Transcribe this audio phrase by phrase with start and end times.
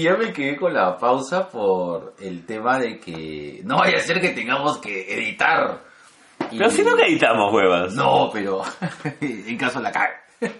[0.00, 4.00] Sí, ya me quedé con la pausa por el tema de que no vaya a
[4.00, 5.78] ser que tengamos que editar.
[6.50, 7.92] Y- Pero si no que editamos huevas.
[7.92, 8.62] No, pero
[9.20, 10.14] en caso la cague.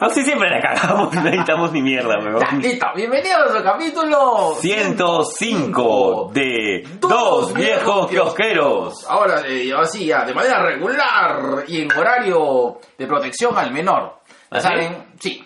[0.00, 2.42] No, si siempre la cagamos, no editamos ni mierda, huevón.
[2.60, 2.86] listo.
[2.96, 9.06] Bienvenidos al capítulo 105 de Dos Viejos Kiosqueros.
[9.08, 14.18] Ahora, eh, así, ya, de manera regular y en horario de protección al menor.
[14.50, 15.44] Ya ¿Ah, saben, sí.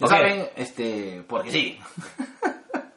[0.00, 0.08] Ok.
[0.10, 1.78] saben, este, porque sí.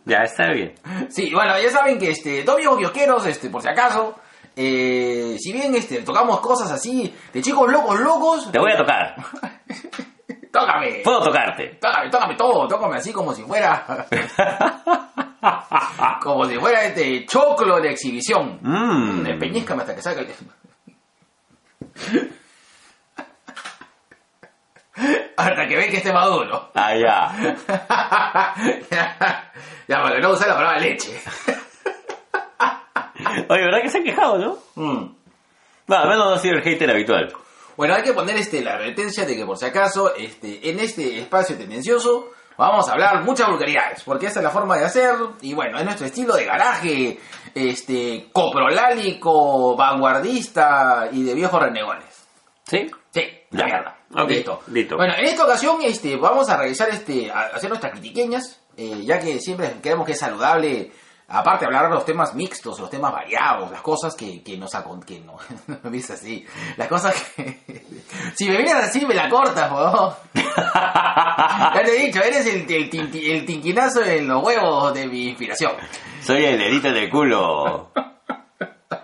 [0.06, 0.74] Ya, está bien.
[1.10, 4.16] Sí, bueno, ya saben que este, dos viejos kiosqueros, este, por si acaso,
[4.54, 9.16] eh, si bien este, tocamos cosas así de chicos locos, locos, Te voy a tocar.
[10.52, 11.78] tócame, Puedo tocarte.
[11.80, 14.06] tócame, tócame todo, tócame así como si fuera,
[16.22, 18.60] como si fuera este choclo de exhibición.
[18.62, 19.24] Mmm.
[19.24, 20.28] Despeñízcame hasta que salga el...
[25.38, 26.70] hasta que ve que esté maduro.
[26.76, 27.32] Ah, ya.
[29.88, 31.20] ya, para que no usar la palabra leche.
[33.50, 34.58] Oye, ¿verdad que se han quejado, no?
[34.76, 35.16] Mm.
[35.88, 37.34] No, al menos no ha sido el hater habitual.
[37.76, 41.20] Bueno, hay que poner este, la advertencia de que por si acaso, este, en este
[41.20, 45.56] espacio tendencioso, vamos a hablar muchas vulgaridades, porque esa es la forma de hacer, y
[45.56, 47.20] bueno, es nuestro estilo de garaje,
[47.56, 52.28] este, coprolálico, vanguardista y de viejos renegones.
[52.66, 52.92] ¿Sí?
[53.54, 53.66] Ya.
[53.66, 53.98] mierda.
[54.16, 54.62] Ok, Listo.
[54.68, 54.96] listo.
[54.98, 59.20] Bueno, en esta ocasión este, vamos a realizar este, a hacer nuestras critiqueñas, eh, ya
[59.20, 60.92] que siempre creemos que es saludable,
[61.28, 65.04] aparte hablar de los temas mixtos, los temas variados, las cosas que, que nos acon-
[65.04, 65.38] que no,
[65.68, 66.46] no me así,
[66.78, 67.60] las cosas que...
[68.36, 72.90] si me vienes así me la cortas, por Ya te he dicho, eres el, el,
[73.16, 75.72] el tinquinazo en los huevos de mi inspiración.
[76.24, 77.90] Soy el dedito en el culo.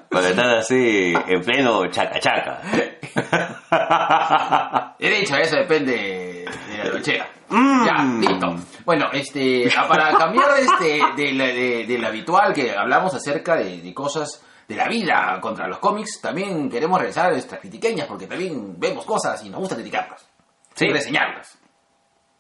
[0.10, 2.62] Cuando estás así, en pleno chaca chaca.
[5.00, 7.28] He dicho, eso depende de la lonchera.
[7.50, 7.86] Mm.
[7.86, 8.56] Ya, listo.
[8.86, 13.82] Bueno, este, a- para cambiar este, de, la- de- del habitual que hablamos acerca de,
[13.82, 18.80] de cosas de la vida contra los cómics, también queremos realizar nuestras critiqueñas porque también
[18.80, 20.28] vemos cosas y nos gusta criticarlas.
[20.76, 20.86] Sí.
[20.86, 21.58] Y reseñarlas.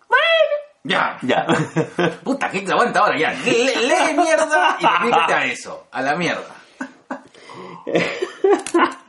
[0.07, 0.23] Bueno.
[0.83, 1.17] Ya.
[1.23, 1.45] Ya.
[2.23, 3.17] Puta, ¿qué te aguanta ahora?
[3.17, 3.31] Ya.
[3.33, 5.87] Le- Lee mierda y dedícate a eso.
[5.91, 6.55] A la mierda.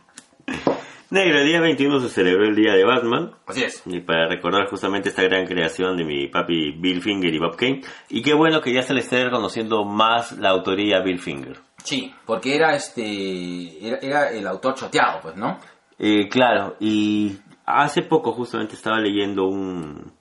[1.10, 3.32] Negro, el día 21 se celebró el día de Batman.
[3.46, 3.82] Así es.
[3.84, 7.80] Y para recordar justamente esta gran creación de mi papi Bill Finger y Bob Kane.
[8.08, 11.58] Y qué bueno que ya se le esté reconociendo más la autoría a Bill Finger.
[11.82, 13.84] Sí, porque era este.
[13.84, 15.58] Era, era el autor choteado, pues, ¿no?
[15.98, 20.12] Eh, claro, y hace poco justamente estaba leyendo un,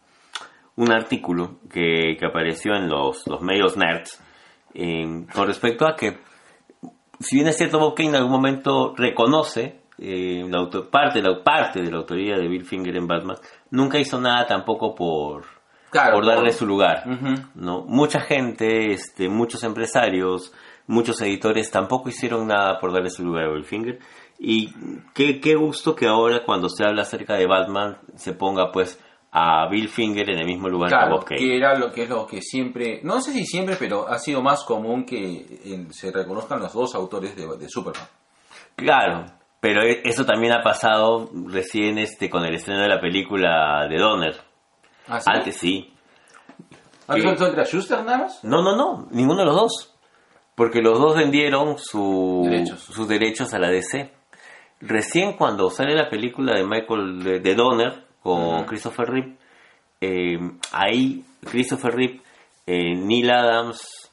[0.76, 4.22] un artículo que, que apareció en los, los medios nerds
[4.74, 6.20] eh, con respecto a que,
[7.20, 11.82] si bien es cierto, Bob Kane en algún momento reconoce eh, la parte, la parte
[11.82, 13.36] de la autoría de Bill Finger en Batman,
[13.72, 15.44] nunca hizo nada tampoco por,
[15.90, 16.16] Claro.
[16.16, 17.04] por darle por- su lugar.
[17.56, 17.82] ¿no?
[17.86, 20.54] Mucha gente, este, muchos empresarios,
[20.88, 24.00] muchos editores tampoco hicieron nada por darle su lugar a Bill Finger.
[24.40, 24.72] Y
[25.14, 28.98] qué, qué gusto que ahora cuando se habla acerca de Batman se ponga pues
[29.32, 31.40] a Bill Finger en el mismo lugar que Bob Kane.
[31.40, 34.42] que era lo que es lo que siempre, no sé si siempre, pero ha sido
[34.42, 35.46] más común que
[35.92, 38.08] se reconozcan los dos autores de, de Superman.
[38.76, 39.26] Claro,
[39.60, 43.98] pero e- eso también ha pasado recién este con el estreno de la película de
[43.98, 44.36] Donner.
[45.08, 45.30] ¿Ah, sí?
[45.32, 45.94] Antes sí.
[47.08, 48.44] ¿Antes solo era Schuster nada más?
[48.44, 49.96] No, no, no, ninguno de los dos.
[50.56, 52.80] Porque los dos vendieron su- Derechos.
[52.82, 54.12] sus derechos a la DC.
[54.82, 58.66] Recién cuando sale la película de Michael de, de Donner con Ujú.
[58.66, 59.36] Christopher Reeve,
[60.02, 60.38] eh,
[60.72, 62.22] ahí Christopher Reeve,
[62.68, 64.10] eh, Neil Adams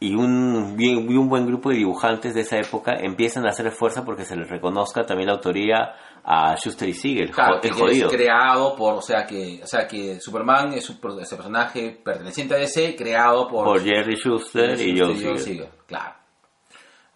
[0.00, 3.70] y un, bien- y un buen grupo de dibujantes de esa época empiezan a hacer
[3.72, 5.94] fuerza porque se les reconozca también la autoría
[6.24, 8.08] a Schuster y Siegel, Claro, que el es jodido.
[8.10, 12.58] creado por, o sea que, o sea que Superman es un ese personaje perteneciente a
[12.58, 15.68] DC, creado por, Por Jerry Schuster y Joe Schuster Siegel.
[15.86, 16.14] Claro.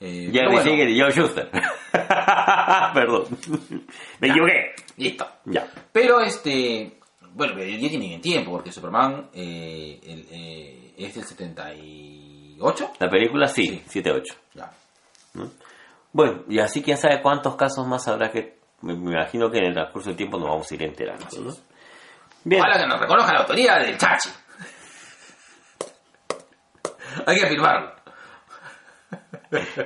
[0.01, 1.51] Eh, Jerry bueno, Siegel y Joe Schuster.
[2.95, 3.25] Perdón.
[4.21, 4.73] Me equivoqué.
[4.97, 5.27] Listo.
[5.47, 5.67] Ya.
[5.93, 6.99] Pero este,
[7.35, 12.93] bueno, pero ya tiene bien tiempo, porque Superman eh, el, eh, es del 78.
[13.01, 14.03] La película sí, Sí.
[14.03, 14.23] 7-8.
[14.55, 14.71] Ya.
[16.13, 18.59] Bueno, y así quién sabe cuántos casos más habrá que...
[18.83, 21.25] Me, me imagino que en el transcurso del tiempo nos vamos a ir enterando.
[21.41, 21.53] ¿no?
[22.45, 22.61] Bien.
[22.61, 24.29] Ojalá que nos reconozca la autoría del Chachi.
[27.27, 27.93] Hay que firmarlo.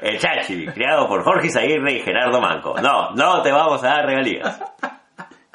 [0.00, 2.75] El Chachi, creado por Jorge Zaguirre y Gerardo Manco.
[2.81, 4.61] No, no te vamos a dar regalías.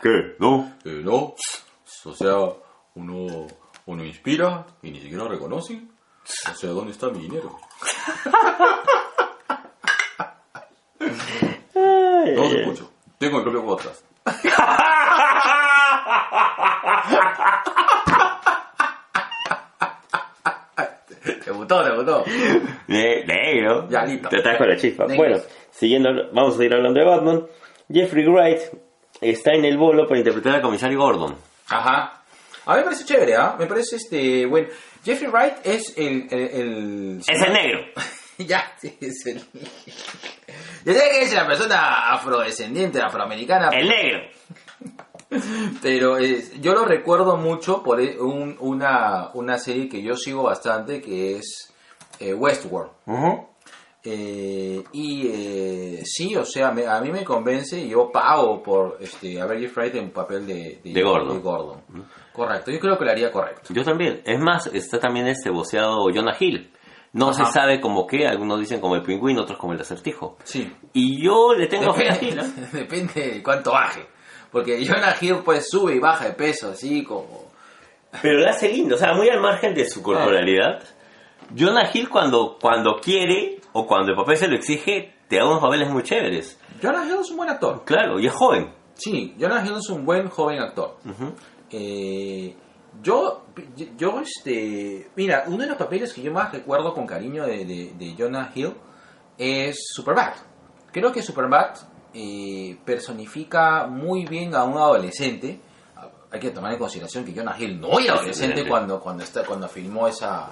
[0.02, 0.36] ¿Qué?
[0.40, 0.74] ¿No?
[0.84, 1.36] Eh, no,
[2.06, 2.36] o sea,
[2.96, 3.48] uno,
[3.86, 5.82] uno inspira y ni siquiera reconoce.
[6.52, 7.58] O sea, ¿dónde está mi dinero?
[11.00, 12.92] No os escucho.
[13.18, 14.06] Tengo mi propio podcast.
[21.44, 21.52] Te
[22.88, 23.88] Ne- negro.
[23.90, 24.30] Ya, listo.
[24.30, 25.06] Te trajo la chispa.
[25.06, 25.18] Negro.
[25.18, 25.38] Bueno,
[25.72, 27.48] siguiendo, vamos a seguir hablando de Batman.
[27.92, 28.60] Jeffrey Wright
[29.22, 31.36] está en el bolo para interpretar al comisario Gordon.
[31.70, 32.22] Ajá.
[32.66, 33.56] A mí me parece chévere, ¿ah?
[33.58, 34.46] Me parece este.
[34.46, 34.68] Bueno,
[35.04, 36.28] Jeffrey Wright es el.
[36.30, 37.80] el, el- Es el negro.
[38.38, 39.38] ya, sí, es el.
[40.86, 44.20] Yo sé que es la persona afrodescendiente, afroamericana, El negro.
[45.82, 50.44] pero eh, yo lo recuerdo mucho por eh, un- una, una serie que yo sigo
[50.44, 51.74] bastante, que es
[52.20, 52.92] eh, Westworld.
[54.04, 58.98] Eh, y eh, sí, o sea, me- a mí me convence y yo pago por
[59.00, 61.42] este, a Jeffrey Wright en papel de, De Gordon.
[61.42, 61.82] Gordon.
[62.34, 63.74] Correcto, yo creo que lo haría correcto.
[63.74, 64.22] Yo también.
[64.26, 66.72] Es más, está también este voceado Jonah Hill.
[67.14, 67.46] No Ajá.
[67.46, 70.38] se sabe como qué, algunos dicen como el pingüino, otros como el acertijo.
[70.46, 70.72] Sí.
[70.94, 72.36] Y yo le tengo fe a Hill.
[72.38, 72.68] Depende, ¿eh?
[72.72, 74.08] depende de cuánto baje.
[74.52, 77.52] Porque Jonah Hill pues sube y baja de peso, así como...
[78.22, 80.84] Pero lo hace lindo, o sea, muy al margen de su corporalidad.
[81.58, 85.62] Jonah Hill cuando, cuando quiere o cuando el papel se lo exige, te da unos
[85.62, 86.60] papeles muy chéveres.
[86.82, 87.84] Jonah Hill es un buen actor.
[87.86, 88.74] Claro, y es joven.
[88.94, 90.98] Sí, Jonah Hill es un buen joven actor.
[91.06, 91.34] Ujú.
[91.70, 92.56] Eh,
[93.02, 93.46] yo,
[93.98, 95.10] yo, este...
[95.16, 98.52] Mira, uno de los papeles que yo más recuerdo con cariño de, de, de Jonah
[98.54, 98.74] Hill
[99.38, 100.34] es Superbad.
[100.92, 101.76] Creo que Superbad
[102.14, 105.60] eh, personifica muy bien a un adolescente.
[106.30, 109.68] Hay que tomar en consideración que Jonah Hill no era adolescente cuando, cuando, está, cuando
[109.68, 110.50] filmó esa,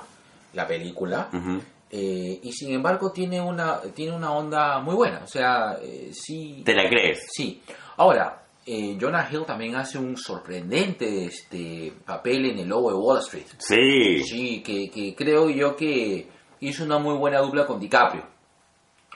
[0.53, 1.29] la película.
[1.33, 1.61] Ujú.
[1.91, 5.21] Eh, y sin embargo tiene una, tiene una onda muy buena.
[5.23, 6.61] O sea, eh, sí...
[6.63, 7.19] ¿Te la crees?
[7.31, 7.61] Sí.
[7.97, 13.19] Ahora, eh, Jonah Hill también hace un sorprendente este, papel en El Lobo de Wall
[13.19, 13.47] Street.
[13.57, 14.23] Sí.
[14.23, 16.27] Sí, que, que creo yo que
[16.59, 18.23] hizo una muy buena dupla con DiCaprio.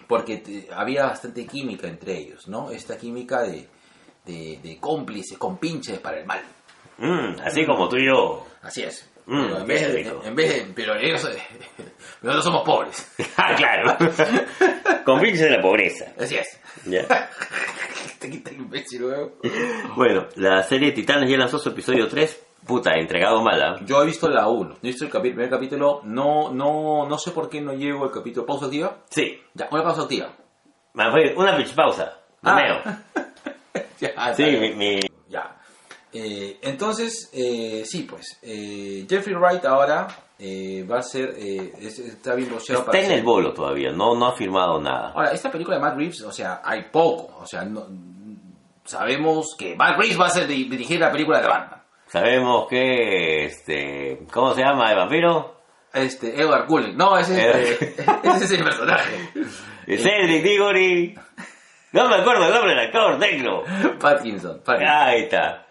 [0.07, 2.71] Porque te- había bastante química entre ellos, ¿no?
[2.71, 3.67] Esta química de,
[4.25, 6.41] de, de cómplices, compinches para el mal.
[6.97, 8.45] Mm, así como tú y yo.
[8.61, 9.09] Así es.
[9.25, 10.21] Mm, en vez de, rico.
[10.25, 11.23] en vez de- ellos,
[12.21, 13.11] nosotros somos pobres.
[13.37, 13.97] ah, claro.
[15.05, 16.05] con pinches de la pobreza.
[16.19, 16.59] Así es.
[16.85, 17.05] Ya.
[18.19, 19.31] Te quita el imbécil, weón.
[19.95, 22.47] Bueno, la serie Titanes ya lanzó su episodio 3.
[22.65, 23.77] Puta, entregado mala.
[23.85, 27.31] Yo he visto la 1, he visto el capi- primer capítulo, no, no, no sé
[27.31, 28.45] por qué no llego al capítulo.
[28.45, 28.99] ¿Pausa activa?
[29.09, 29.37] Sí.
[29.53, 30.29] Ya, una pausa activa.
[30.93, 32.19] Fue una pitch pausa.
[32.41, 33.01] Ah.
[33.99, 34.43] Ya, Sí,
[34.77, 34.99] mi.
[36.13, 40.07] Eh, entonces, eh, sí, pues, eh, Jeffrey Wright ahora
[40.89, 44.13] va a ser, eh, es- está bien boceado está en ser- el bolo todavía, no,
[44.15, 45.11] no ha firmado nada.
[45.15, 47.87] Ahora, esta película de Matt Reeves, o sea, hay poco, o sea, no-
[48.85, 51.81] sabemos que Matt Reeves va a ser di- dirigir la película de Batman.
[52.07, 55.55] Sabemos que, este, ¿cómo se llama el vampiro?
[55.93, 56.97] Este, Edward Cullen.
[56.97, 57.81] No, ese, es,
[58.23, 59.29] ese es el personaje.
[59.87, 61.15] Cedric Diggory.
[61.93, 63.63] No me acuerdo el nombre del actor, negro.
[63.99, 64.59] Pattinson.
[64.63, 64.87] Pattinson.
[64.87, 65.62] Ahí está.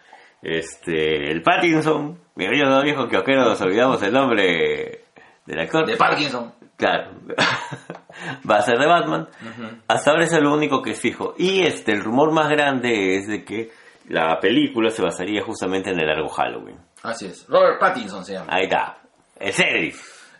[0.42, 2.18] Este, el Pattinson.
[2.34, 5.04] Mi bello dos viejos kiosqueros nos olvidamos el nombre
[5.46, 5.86] del actor.
[5.86, 6.52] De Parkinson.
[6.76, 7.12] Claro.
[8.50, 9.28] Va a ser de Batman.
[9.88, 11.34] Hasta ahora es lo único que es fijo.
[11.38, 13.70] Y este, el rumor más grande es de que
[14.08, 16.76] la película se basaría justamente en el largo Halloween.
[17.02, 17.46] Así es.
[17.48, 18.46] Robert Pattinson se llama.
[18.52, 18.98] Ahí está.
[19.38, 19.94] El Cedric.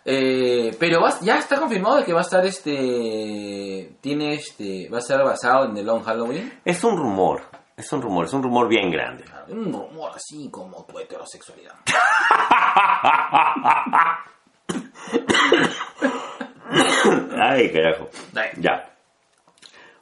[0.05, 3.93] Eh, pero va- ya está confirmado de que va a estar este.
[4.01, 4.89] Tiene este.
[4.91, 6.53] Va a estar basado en The Long Halloween.
[6.65, 7.43] Es un rumor.
[7.77, 8.27] Es un rumor.
[8.27, 9.25] Es un rumor bien grande.
[9.49, 11.75] Un rumor así como tu heterosexualidad.
[17.39, 18.09] Ay, carajo.
[18.35, 18.51] Ay.
[18.59, 18.89] Ya.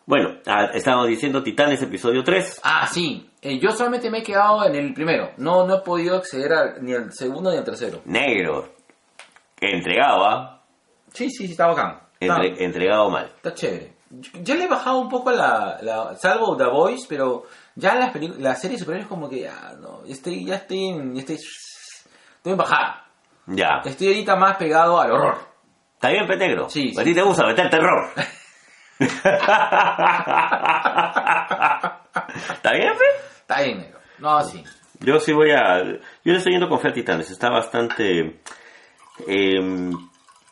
[0.07, 0.39] Bueno,
[0.75, 2.61] estábamos diciendo Titanes episodio 3.
[2.65, 3.31] Ah, sí.
[3.43, 5.31] Eh, yo solamente me he quedado en el primero.
[5.37, 8.01] No, no he podido acceder al- ni al segundo ni al tercero.
[8.05, 8.75] Negro.
[9.61, 10.63] Entregado, ¿ah?
[11.13, 12.01] Sí, sí, sí, está bacán.
[12.19, 13.27] Está, entregado mal.
[13.27, 13.93] está chévere.
[14.11, 17.45] Yo, le he bajado un poco la, la- Salvo The Voice, pero
[17.77, 20.03] ya las, las series superiores como que ya, no.
[20.07, 21.17] Estoy, ya estoy en.
[21.17, 23.07] Estoy, estoy en bajada.
[23.47, 23.81] Ya.
[23.85, 25.39] Estoy ahorita más pegado al horror.
[25.95, 26.69] ¿Está bien, pe negro?
[26.69, 27.05] Sí, A sí.
[27.05, 28.11] ti te gusta meter terror.
[29.09, 29.21] ¿Está
[32.73, 33.05] bien, pe?
[33.41, 33.99] Está bien, negro.
[34.19, 34.63] No, sí.
[35.01, 35.83] Yo sí voy a...
[35.85, 37.31] Yo le estoy yendo con fe a Titanes.
[37.31, 38.41] Está bastante...
[39.27, 39.91] eh,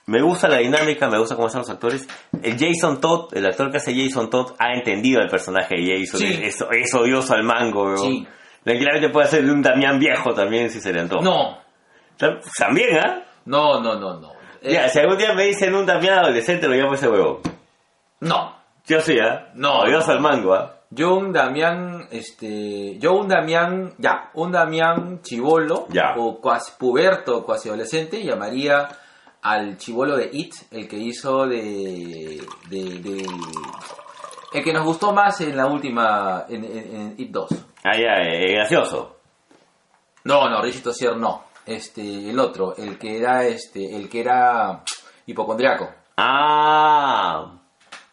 [0.09, 2.07] me gusta la dinámica, me gusta cómo están los actores.
[2.43, 6.21] El Jason Todd, el actor que hace Jason Todd, ha entendido el personaje de Jason.
[6.21, 6.41] Sí.
[6.43, 7.99] Es, es odioso al mango, weón.
[7.99, 8.27] Sí.
[8.65, 11.23] Tranquilamente puede ser de un Damián viejo también si se le antoja.
[11.23, 11.59] No.
[12.19, 13.23] Tam- También, ¿ah?
[13.45, 14.33] No, no, no, no.
[14.61, 17.41] Eh, Ya, si algún día me dicen un Damián adolescente, lo llamo ese huevo.
[18.21, 18.57] No.
[18.87, 19.49] Yo sí, ¿ah?
[19.55, 19.81] No.
[19.81, 20.75] Odioso al mango, ¿ah?
[20.91, 26.15] Yo un Damián, este, yo un Damián, ya, un Damián chivolo, Ya.
[26.17, 28.89] o cuasi puberto, cuasi adolescente, llamaría
[29.43, 33.27] al chivolo de It, el que hizo de, de, de-
[34.53, 37.49] el que nos gustó más en la última, en, en- en It 2.
[37.85, 39.17] Ah, ya, eh, gracioso.
[40.25, 44.83] No, no, Richie Tossier no, este, el otro, el que era, este, el que era
[45.27, 45.89] hipocondriaco.
[46.17, 47.53] Ah,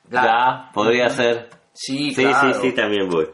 [0.10, 0.28] Claro.
[0.28, 1.50] ya, podría ser.
[1.74, 2.54] Sí, Sí, claro.
[2.54, 3.28] sí, sí, también voy.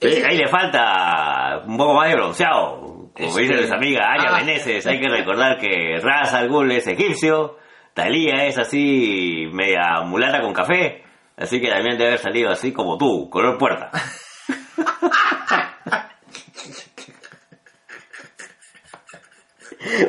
[0.00, 2.81] Eh, Ahí le falta un poco más de bronceado.
[3.14, 4.38] Como Este- dice nuestra amiga Aya Ah.
[4.40, 7.58] Meneses, hay que recordar que Ras Al Ghul es egipcio,
[7.94, 11.04] Talía es así, media mulata con café,
[11.36, 13.90] así que también debe haber salido así como tú, color puerta.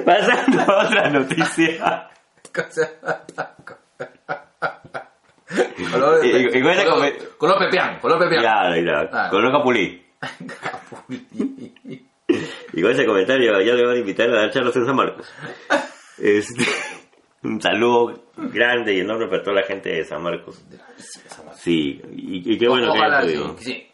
[0.06, 2.10] Pasando a otra noticia.
[5.92, 8.44] color, Y- color, con- color pepeán, color pepeán.
[8.44, 9.30] Ya, ya, Ah.
[9.30, 10.06] color capulí.
[12.74, 15.32] Y con ese comentario ya le van a invitar a dar charlas en San Marcos.
[16.18, 16.64] Este,
[17.44, 20.64] un saludo grande y enorme para toda la gente de San Marcos.
[21.56, 23.58] Sí, y, y qué bueno Ojalá, que haya podido.
[23.60, 23.88] sí.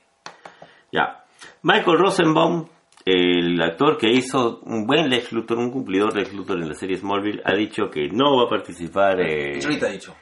[0.92, 1.24] Ya.
[1.62, 2.68] Michael Rosenbaum,
[3.06, 6.98] el actor que hizo un buen Lex Luthor, un cumplidor Lex Luthor en la serie
[6.98, 9.20] Smallville, ha dicho que no va a participar.
[9.22, 10.16] eh, Picholita ha dicho.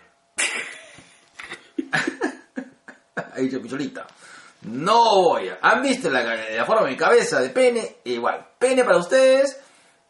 [3.16, 4.06] ha dicho Picholita.
[4.64, 5.60] No voy a...
[5.62, 7.98] ¿Han visto la, la forma de mi cabeza de pene?
[8.06, 9.62] Igual, pene para ustedes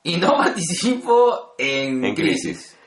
[0.04, 2.42] y no participo en, En crisis.
[2.44, 2.78] crisis.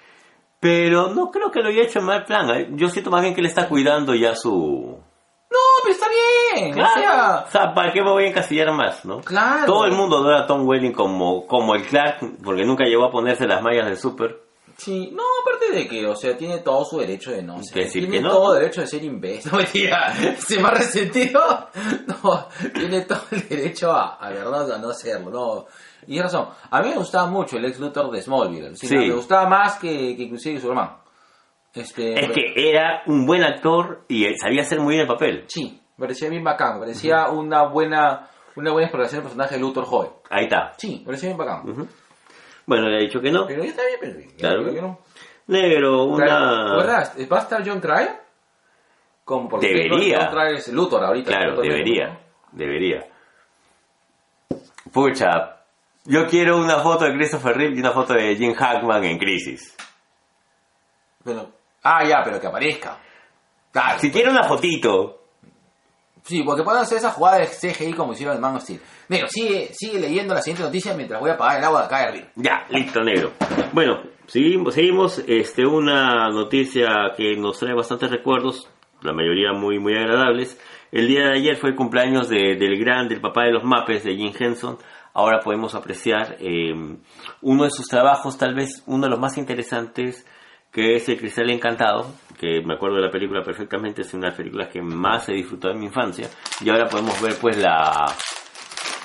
[0.59, 2.50] Pero no creo que lo haya hecho en mal plan.
[2.50, 2.69] ¿eh?
[2.73, 4.99] Yo siento más bien que le está cuidando ya su...
[5.50, 6.73] No, pero está bien.
[6.75, 6.90] Claro.
[6.90, 9.21] O sea, O sea, ¿para qué me voy a encasillar más, no?
[9.21, 9.67] Claro.
[9.67, 13.11] Todo el mundo adora a Tom Welling como, como el Clark, porque nunca llegó a
[13.11, 14.38] ponerse las mallas de Super.
[14.80, 17.84] Sí, no, aparte de que, o sea, tiene todo su derecho de no ser.
[17.84, 18.30] Decir tiene que no.
[18.30, 19.52] todo derecho de ser imbécil.
[19.52, 21.40] No, mentira, se me ha resentido.
[22.22, 25.66] No, tiene todo el derecho a, a verdad, a no hacerlo, no.
[26.02, 28.75] Y tienes razón, a mí me gustaba mucho el ex Luthor de Smallville.
[28.75, 28.94] Sí.
[28.96, 30.96] Me gustaba más que, que inclusive Superman.
[31.75, 35.44] Este, Es que era un buen actor y sabía hacer muy bien el papel.
[35.46, 40.10] Sí, parecía bien bacán, parecía una buena una buena exploración del personaje de Luthor joven.
[40.30, 40.72] Ahí está.
[40.76, 41.68] Sí, parecía bien bacán.
[41.68, 41.87] Ujú.
[42.67, 43.47] Bueno, le he dicho que no.
[43.47, 44.31] Pero ya bien, pero bien.
[44.38, 44.64] Claro.
[44.64, 44.99] ¿por qué no?
[45.47, 46.76] Negro, una...
[46.76, 47.12] ¿verdad?
[47.31, 48.21] ¿Va a estar John Cryer?
[49.25, 50.19] Como porque Debería.
[50.25, 51.31] John Cryer es Luthor ahorita.
[51.31, 52.21] Claro, Luthor debería.
[52.52, 53.07] Debería.
[54.93, 55.57] Pucha,
[56.05, 59.76] yo quiero una foto de Christopher Reeve y una foto de Jim Hackman en Crisis.
[59.79, 59.87] ¿no?
[61.25, 61.52] Pero,
[61.83, 62.99] ah, ya, pero que aparezca.
[63.73, 63.99] Claro.
[63.99, 65.20] Si quiero una fotito,
[66.25, 68.81] Sí, porque pueden hacer esa jugada de CGI como hicieron en Man of Steel.
[69.09, 72.12] Negro, sigue, sigue leyendo la siguiente noticia mientras voy a apagar el agua de acá
[72.12, 72.27] de.
[72.37, 73.33] Ya, listo, negro.
[73.73, 78.69] Bueno, seguimos, seguimos este, una noticia que nos trae bastantes recuerdos,
[79.03, 80.61] la mayoría muy, muy agradables.
[80.93, 84.05] El día de ayer fue el cumpleaños de- del gran, del papá de los mapes,
[84.05, 84.77] de Jim Henson.
[85.15, 86.73] Ahora podemos apreciar eh,
[87.43, 90.27] uno de sus trabajos, tal vez uno de los más interesantes,
[90.73, 92.07] que es El Cristal Encantado,
[92.40, 95.32] que me acuerdo de la película perfectamente, es una de las películas que más he
[95.32, 96.26] disfrutado en mi infancia.
[96.62, 98.11] Y ahora podemos ver pues la,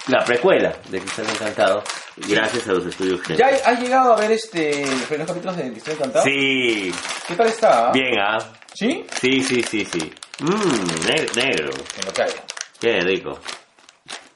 [0.07, 1.83] la precuela de Cristal Encantado,
[2.15, 3.35] gracias a los estudios Henson.
[3.37, 6.23] ¿Ya has llegado a ver este los primeros capítulos de Cristal Encantado?
[6.23, 6.93] Sí,
[7.27, 7.91] ¿Qué tal está?
[7.91, 8.37] bien, ¿ah?
[8.73, 9.05] ¿Sí?
[9.19, 10.13] Sí, sí, sí, sí.
[10.39, 11.71] Mmm, negro.
[12.13, 12.43] Que haya.
[12.79, 13.37] Qué rico.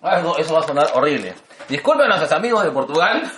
[0.01, 1.34] Ah, no, eso va a sonar horrible.
[1.70, 3.32] Disculpen a nuestros amigos de Portugal.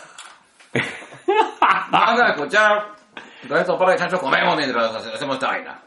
[1.91, 3.00] Van a escuchar
[3.48, 5.80] con estos par de chanchos comemos mientras hacemos esta vaina.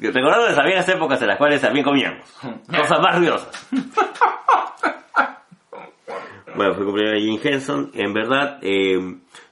[0.00, 2.28] Recordando las viejas épocas en las cuales también comíamos.
[2.68, 3.68] Cosas más ruidosas.
[6.56, 7.90] Bueno, fue cumpleaños de Jim Henson.
[7.94, 8.96] En verdad, eh,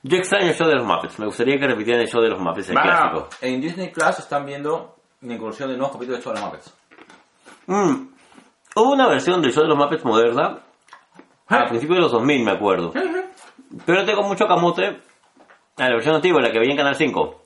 [0.05, 1.19] yo extraño el show de los Muppets.
[1.19, 3.29] Me gustaría que repitieran el show de los Muppets, el a- clásico.
[3.41, 6.75] en Disney Plus están viendo la incursión de nuevos capítulos de Show de los Muppets.
[7.67, 8.07] Mm,
[8.77, 10.59] Hubo una versión del show de los Muppets moderna.
[11.49, 12.93] A principios de los 2000, me acuerdo.
[13.85, 15.01] Pero tengo mucho camote
[15.77, 17.42] a la versión antigua, la que veía en Canal 5.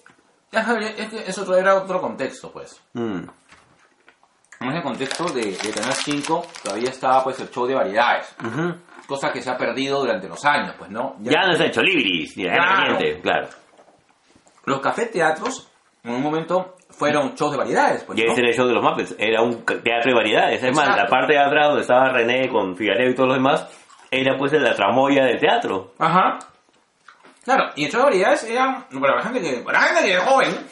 [0.52, 2.80] Es que es otro, era otro contexto, pues.
[2.94, 3.24] Mm.
[4.60, 8.34] En ese contexto de, de Canal 5 todavía estaba pues el show de variedades.
[8.42, 8.74] Ujú.
[9.06, 11.16] Cosa que se ha perdido durante los años, pues, ¿no?
[11.20, 12.98] Ya no es el Cholibris, ni la Claro.
[13.22, 13.48] Claro.
[14.64, 15.70] Los café teatros
[16.02, 18.32] en un momento fueron shows de variedades, pues, Y ¿no?
[18.32, 20.62] ese era el show de los Muppets, era un teatro de variedades.
[20.62, 23.68] Es más, la parte de atrás donde estaba René con Figareo y todos los demás,
[24.10, 25.92] era pues la tramoya de teatro.
[25.98, 26.38] Ajá.
[27.46, 30.20] Claro, y show de variedades era, para la gente que, para la gente que es
[30.22, 30.66] joven,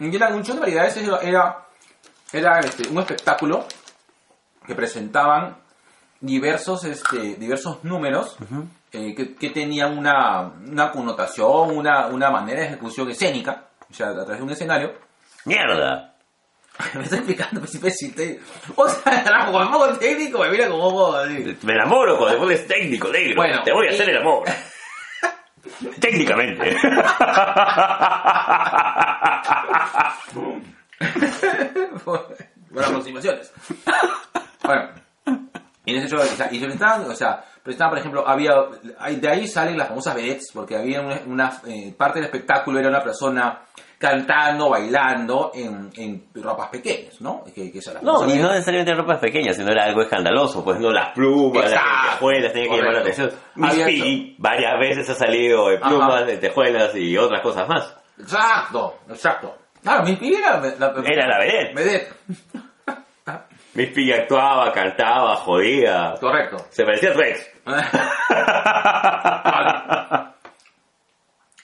[0.00, 1.66] y era un show de variedades era,
[2.32, 3.64] era, este, un espectáculo
[4.66, 5.56] que presentaban
[6.20, 8.36] diversos, este, diversos números
[8.92, 14.08] eh, que, que tenían una, una connotación, una, una manera de ejecución escénica, o sea,
[14.08, 14.92] a través de un escenario.
[15.44, 16.14] ¡Mierda!
[16.94, 18.14] me está explicando, pues, imbécil.
[18.14, 18.40] te-
[18.74, 21.56] O sea, un poco técnico, me mira como así.
[21.62, 23.36] Me enamoro cuando te pones técnico, negro.
[23.36, 24.44] Bueno, te voy a y- hacer el amor.
[26.00, 26.76] Técnicamente.
[32.70, 33.52] Buenas aproximaciones.
[34.62, 34.90] Bueno,
[35.84, 38.52] y en ese show, o sea, y o sea, presentaban, por ejemplo, había,
[39.10, 42.88] de ahí salen las famosas vedettes, porque había una, una, eh, parte del espectáculo era
[42.88, 43.62] una persona
[44.00, 47.44] cantando, bailando en, en ropas pequeñas, ¿no?
[47.54, 50.90] Que, que la No, y no necesariamente ropas pequeñas, sino era algo escandaloso, pues no
[50.90, 53.30] las plumas, las lentejuelas, tenía que llamar la atención.
[53.56, 56.24] Miss Piggy varias veces ha salido de plumas, Ajá.
[56.24, 57.94] lentejuelas y otras cosas más.
[58.18, 59.54] Exacto, exacto.
[59.82, 61.74] Claro, mi Piggy era la, Era la vedette.
[61.74, 62.12] vedette.
[63.74, 66.14] Miss Piggy actuaba, cantaba, jodía.
[66.18, 66.56] Correcto.
[66.70, 67.50] Se parecía a Rex.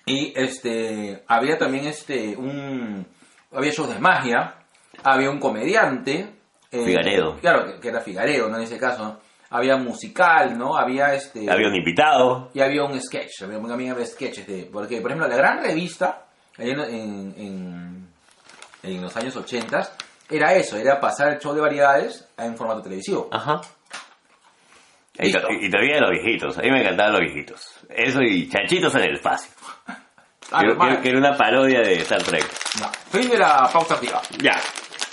[0.09, 3.05] Y este había también este un
[3.53, 4.55] había shows de magia,
[5.03, 6.33] había un comediante,
[6.71, 7.37] eh, Figaredo.
[7.41, 8.57] Claro, que, que era Figaredo, ¿no?
[8.57, 9.21] En ese caso,
[9.51, 10.77] había musical, ¿no?
[10.77, 12.51] Había este Había un invitado.
[12.55, 16.27] y había un sketch, había, también había sketches de porque por ejemplo, la gran revista
[16.57, 18.09] en, en, en,
[18.85, 19.91] en los años 80
[20.31, 23.29] era eso, era pasar el show de variedades en formato televisivo.
[23.33, 23.61] Ajá.
[25.19, 25.33] Y, y
[25.71, 26.59] todavía los viejitos.
[26.59, 27.81] A mí me encantaban los viejitos.
[27.89, 29.51] Eso y chanchitos en el espacio.
[30.53, 30.62] Ah,
[31.03, 32.45] era una parodia de Star Trek.
[32.81, 32.87] No.
[33.11, 34.21] Fin de la pausa activa.
[34.38, 34.61] Ya,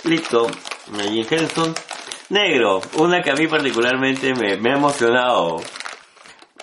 [0.04, 0.46] listo.
[1.08, 1.74] Jim Henson.
[2.30, 5.60] Negro, una que a mí particularmente me, me ha emocionado.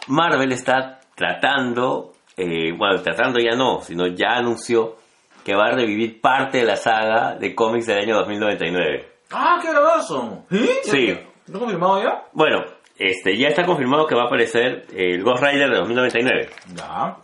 [0.07, 4.97] Marvel está tratando, eh, bueno, tratando ya no, sino ya anunció
[5.45, 9.07] que va a revivir parte de la saga de cómics del año 2099.
[9.31, 10.45] Ah, qué bravazo.
[10.51, 10.79] ¿Eh?
[10.83, 11.17] Sí.
[11.45, 12.23] ¿Está confirmado ya?
[12.33, 12.63] Bueno,
[12.97, 16.49] este, ya está confirmado que va a aparecer el Ghost Rider de 2099.
[16.75, 17.17] Ya.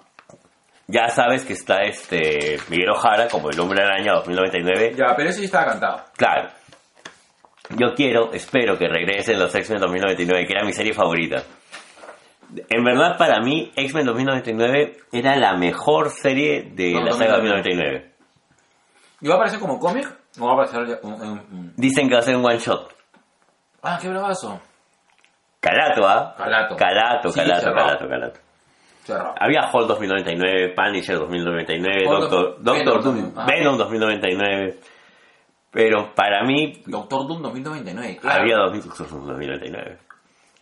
[0.88, 4.94] Ya sabes que está este Miguel Ojara como el Hombre Araña 2099.
[4.96, 6.03] Ya, pero ese sí estaba cantado.
[6.15, 6.50] Claro.
[7.72, 11.44] Yo quiero, espero que regresen los X-Men 2099, que era mi serie favorita.
[12.70, 18.13] En verdad, para mí, X-Men 2099 era la mejor serie de No, la saga 2099.
[18.13, 18.13] 2099.
[19.20, 20.08] ¿Y va a aparecer como cómic?
[20.39, 22.60] ¿O va a aparecer ya un- un- un- Dicen que va a ser un one
[22.60, 22.94] shot.
[23.84, 24.62] Ah, qué bravazo.
[25.59, 26.33] Calato, ¿ah?
[26.38, 26.75] Calato.
[26.77, 28.40] Calato, Sí, calato, calato, calato.
[29.07, 29.33] Cerrado.
[29.39, 33.31] Había Hulk 2099, Punisher 2099, Hulk Doctor, Doctor Doom.
[33.37, 33.48] Ah.
[33.50, 34.79] Venom 2099.
[35.72, 38.41] Pero para mí, Doctor Doom 2099, claro.
[38.41, 39.98] Había 2099.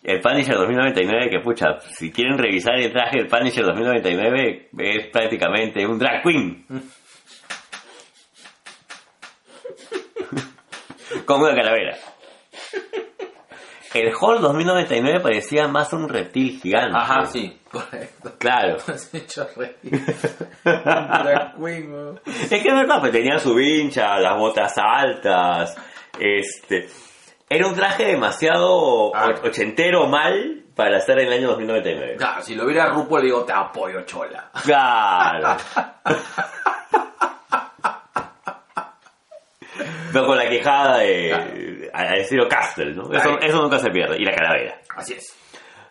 [0.03, 5.87] El Punisher 2099, que pucha, si quieren revisar el traje del Punisher 2099, es prácticamente
[5.87, 6.63] un drag queen.
[11.25, 11.97] Con una calavera.
[13.95, 16.97] El Hulk 2099 parecía más un reptil gigante.
[16.97, 18.33] Ajá, sí, correcto.
[18.37, 18.75] Claro.
[18.87, 20.03] Has hecho reír.
[20.63, 22.19] Drag queen, weón.
[22.25, 25.75] Es que es verdad, pues tenía su vincha, las botas altas,
[26.19, 26.89] este...
[27.47, 29.33] Era un traje demasiado Ah.
[29.43, 32.15] ochentero mal para estar en el año 2099.
[32.17, 34.49] Claro, si lo viera RuPaul le digo, te apoyo, chola.
[34.63, 35.55] Claro.
[40.11, 41.74] Pero con la quejada de...
[41.95, 43.11] Al estilo Castle, ¿no?
[43.11, 44.17] Eso, eso nunca se pierde.
[44.19, 44.81] Y la calavera.
[44.95, 45.33] Así es.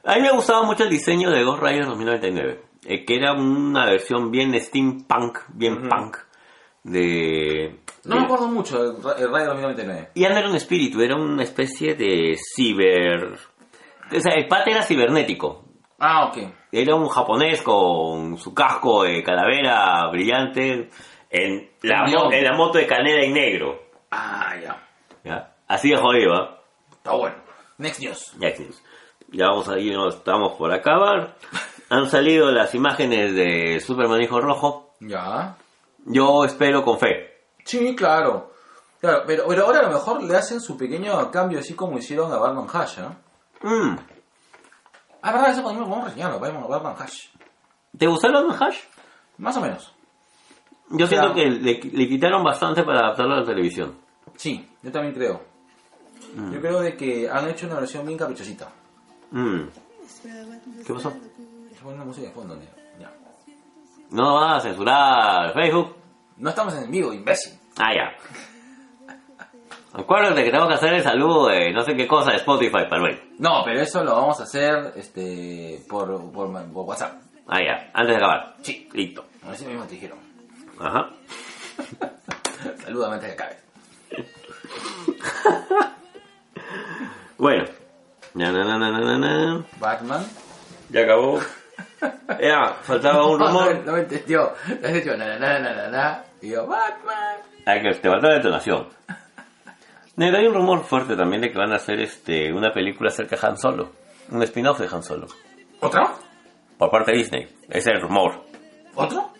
[0.05, 2.61] A mí me gustaba mucho el diseño de Ghost Rider 2099.
[2.87, 6.19] eh, que era una versión bien steampunk, bien punk.
[6.83, 7.81] De...
[8.05, 10.11] No de- me acuerdo mucho el Rayo 2099.
[10.15, 13.33] Y no era un espíritu, era una especie de ciber...
[14.15, 15.65] O sea, el pata era cibernético.
[15.99, 16.39] Ah, ok.
[16.71, 20.91] Era un japonés con su casco de calavera brillante
[21.31, 23.81] en la, en la moto de canela y negro.
[24.11, 24.87] Ah, ya.
[25.75, 26.61] Así de jodido, ¿ah?
[26.93, 27.37] Está bueno.
[27.79, 28.33] Next news.
[28.39, 28.71] Ya, que-
[29.33, 31.37] ya vamos ahí, nos estamos por acabar.
[31.91, 34.95] Han salido las imágenes de Superman Hijo Rojo.
[35.01, 35.57] Ya.
[36.07, 37.43] Yo espero con fe.
[37.65, 38.53] Sí, claro.
[39.01, 42.33] Claro, pero, pero ahora a lo mejor le hacen su pequeño cambio así como hicieron
[42.33, 43.17] a Batman Hash, ¿no?
[43.63, 43.99] Mm.
[45.23, 47.27] Ah, verdad, eso podemos, podemos reseñarlo, Batman Batman Hash.
[47.99, 48.79] ¿Te gustaron los Hash?
[49.39, 49.93] Más o menos.
[50.91, 53.97] Yo O sea- siento que le, le quitaron bastante para adaptarlo a la televisión.
[54.37, 55.41] Sí, yo también creo.
[56.53, 58.69] Yo creo de que han hecho una versión bien caprichosita.
[59.31, 59.63] Mm.
[60.87, 61.13] ¿Qué pasó?
[61.73, 62.59] Es buena música de fondo.
[62.99, 63.13] Ya.
[64.11, 65.97] No vas a censurar Facebook.
[66.37, 67.59] No estamos en vivo, imbécil.
[67.79, 69.15] Ah, ya.
[69.93, 73.09] Acuérdate que tengo que hacer el saludo de no sé qué cosa de Spotify para
[73.09, 77.23] el No, pero eso lo vamos a hacer este por, por, por WhatsApp.
[77.47, 77.91] Ah, ya.
[77.95, 78.57] Antes de acabar.
[78.63, 78.89] Sí.
[78.93, 79.25] Listo.
[79.49, 80.19] Así mismo te dijeron.
[80.81, 81.11] Ajá.
[82.85, 83.59] Salúdame antes de que acabe.
[87.45, 87.65] Bueno.
[88.33, 89.65] Na, na, na.
[89.79, 90.25] Batman.
[90.89, 91.41] Ya acabó.
[92.41, 93.85] Ya, faltaba un rumor.
[93.85, 94.53] no me entendió.
[94.81, 96.25] Le has dicho na na na na.
[96.41, 97.37] Y yo, Batman.
[97.67, 98.89] Ah, que te faltaba detonación.
[100.17, 103.37] Negro, hay un rumor fuerte también de que van a hacer este una película acerca
[103.37, 103.93] de Han Solo.
[104.31, 105.27] Un spin-off de Han Solo.
[105.81, 106.01] ¿Otro?
[106.79, 107.43] Por parte de Disney.
[107.69, 108.43] Ese es el rumor.
[108.95, 109.33] ¿Otro?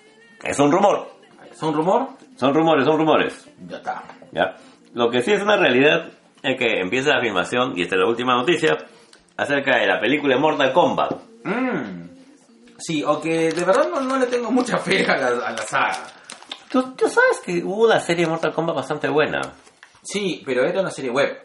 [0.43, 1.09] Es un rumor.
[1.51, 2.09] ¿Es un rumor?
[2.37, 3.51] Son rumores, son rumores.
[3.67, 4.03] Ya está.
[4.31, 4.57] ¿Ya?
[4.93, 6.11] Lo que sí es una realidad
[6.45, 8.77] es que empieza la filmación, y esta es la última noticia,
[9.37, 11.13] acerca de la película Mortal Kombat.
[11.45, 12.05] Mm.
[12.79, 16.07] Sí, aunque de verdad no, no le tengo mucha fe a la, a la saga.
[16.71, 19.41] ¿Tú, tú sabes que hubo una serie de Mortal Kombat bastante buena.
[20.03, 21.37] Sí, pero era una serie web.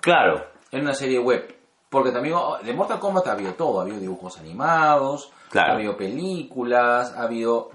[0.00, 0.46] Claro.
[0.70, 1.54] Era una serie web.
[1.88, 3.80] Porque también oh, de Mortal Kombat ha habido todo.
[3.80, 5.72] Ha habido dibujos animados, Claro.
[5.72, 7.70] ha habido películas, ha habido...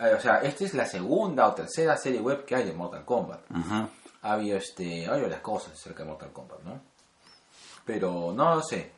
[0.00, 3.04] eh, O sea, esta es la segunda o tercera serie web que hay de Mortal
[3.04, 3.40] Kombat.
[3.50, 3.88] Ujú.
[4.24, 6.80] Ha habido este, ha habido las cosas acerca de Mortal Kombat, ¿no?
[7.84, 8.90] Pero no lo sé.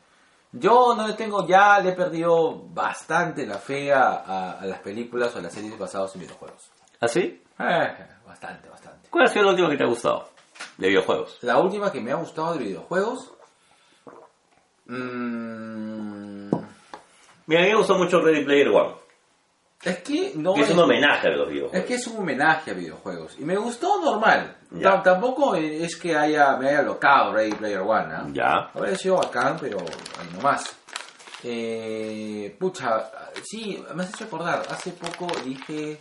[0.53, 4.79] Yo no le tengo, ya le he perdido bastante la fe a, a- a las
[4.79, 6.71] películas o a las series basadas en videojuegos.
[7.01, 7.43] ¿Ah, sí?
[7.59, 9.09] Eh, bastante, bastante.
[9.09, 10.29] ¿Cuál ha sido la última que te ha gustado?
[10.77, 11.37] De videojuegos.
[11.41, 13.33] La última que me ha gustado de videojuegos.
[14.85, 16.49] mm,
[17.47, 18.95] Mira, a mí me gustó mucho Ready Player One.
[19.83, 20.55] Es que no.
[20.55, 21.79] Es, es, un homenaje a los videojuegos.
[21.79, 23.37] Es que es un homenaje a videojuegos.
[23.39, 24.57] Y me gustó normal.
[25.03, 28.13] Tampoco es que haya, me haya locado Ready Player One.
[28.13, 28.33] ¿eh?
[28.33, 28.71] Ya.
[28.73, 30.75] Habría sido bacán, pero ahí nomás.
[31.43, 33.11] Eh, pucha,
[33.43, 34.63] sí, me has hecho acordar.
[34.69, 35.99] Hace poco dije.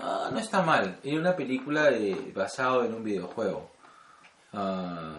[0.00, 0.98] Ah, no está mal.
[1.04, 3.70] Era una película de, basado en un videojuego.
[4.54, 5.16] Ah,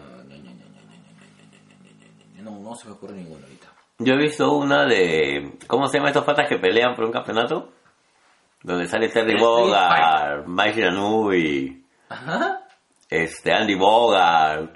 [2.42, 3.68] no, no se me ocurre ninguno ahorita.
[3.98, 5.56] Yo he visto una de.
[5.68, 7.70] ¿Cómo se llama estos patas que pelean por un campeonato?
[8.64, 12.60] Donde sale Terry Bogard, Mike Ranui, Ajá.
[13.10, 14.74] este, Andy Bogart,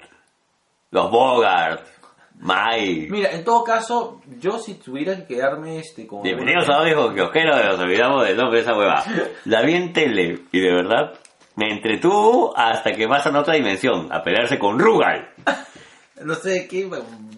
[0.91, 1.87] los Bogart,
[2.35, 3.07] Mike.
[3.09, 6.21] Mira, en todo caso, yo si tuviera que quedarme este con...
[6.21, 9.03] Bienvenidos a Hijo Kiosquero, nos olvidamos del nombre de esa hueva.
[9.45, 11.13] La vi en tele y de verdad
[11.55, 15.29] me entretuvo hasta que pasan a otra dimensión, a pelearse con Rugal.
[16.21, 16.89] No sé de qué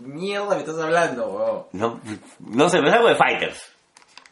[0.02, 1.64] mierda me estás hablando, weón.
[1.74, 2.00] No,
[2.40, 3.62] no sé, es algo de Fighters.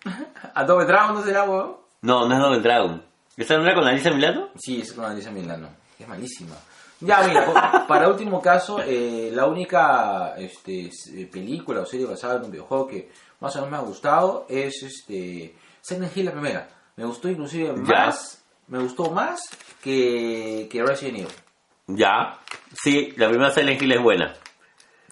[0.55, 1.75] ¿Adobe Dragon no será, weón?
[2.01, 3.03] No, no es Double Dragon.
[3.37, 4.49] ¿Esta no era con Alicia Milano?
[4.57, 5.69] Sí, es con Alicia Milano.
[5.97, 6.55] Es malísima.
[7.01, 12.43] Ya, mira, para último caso, eh, la única este, eh, película o serie basada en
[12.45, 13.09] un videojuego que
[13.39, 16.69] más o menos me ha gustado es este Silent Hill la primera.
[16.97, 18.05] Me gustó inclusive Ya.
[18.07, 19.39] más, me gustó más
[19.81, 21.27] que, que Resident Evil.
[21.87, 22.37] Ya.
[22.73, 24.33] Sí, la primera Silent Hill es buena.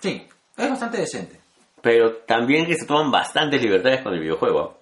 [0.02, 1.40] Sí, es bastante decente.
[1.82, 4.77] Pero también que se toman bastantes libertades con el videojuego,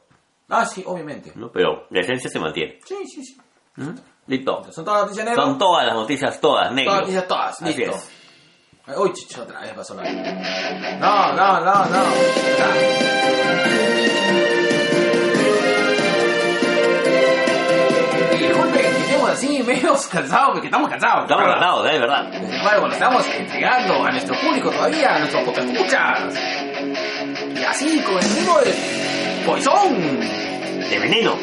[0.50, 1.32] Ah, sí, obviamente.
[1.36, 1.52] ¿no?
[1.52, 2.80] Pero la esencia se mantiene.
[2.86, 3.38] Sí, sí, sí.
[3.78, 3.90] ¿Mm?
[4.28, 4.64] Listo.
[4.72, 5.46] ¿Son todas las noticias negras?
[5.46, 6.92] Son todas las noticias, todas, negro.
[6.92, 7.62] Todas las noticias, todas.
[7.62, 7.96] Así Listo.
[7.96, 8.12] es.
[8.98, 10.04] Uy, chicho, otra vez pasó la...
[11.00, 12.06] No, no, no, no.
[18.32, 21.24] Disculpe, que estemos así, medio cansados, porque estamos cansados.
[21.24, 21.60] Estamos ¿verdad?
[21.60, 22.34] ganados, es verdad.
[22.34, 26.36] Embargo, lo estamos entregando a nuestro público todavía, a nuestros escuchas.
[27.56, 30.35] Y así, con el ritmo de Poison.
[30.90, 31.38] De veneno,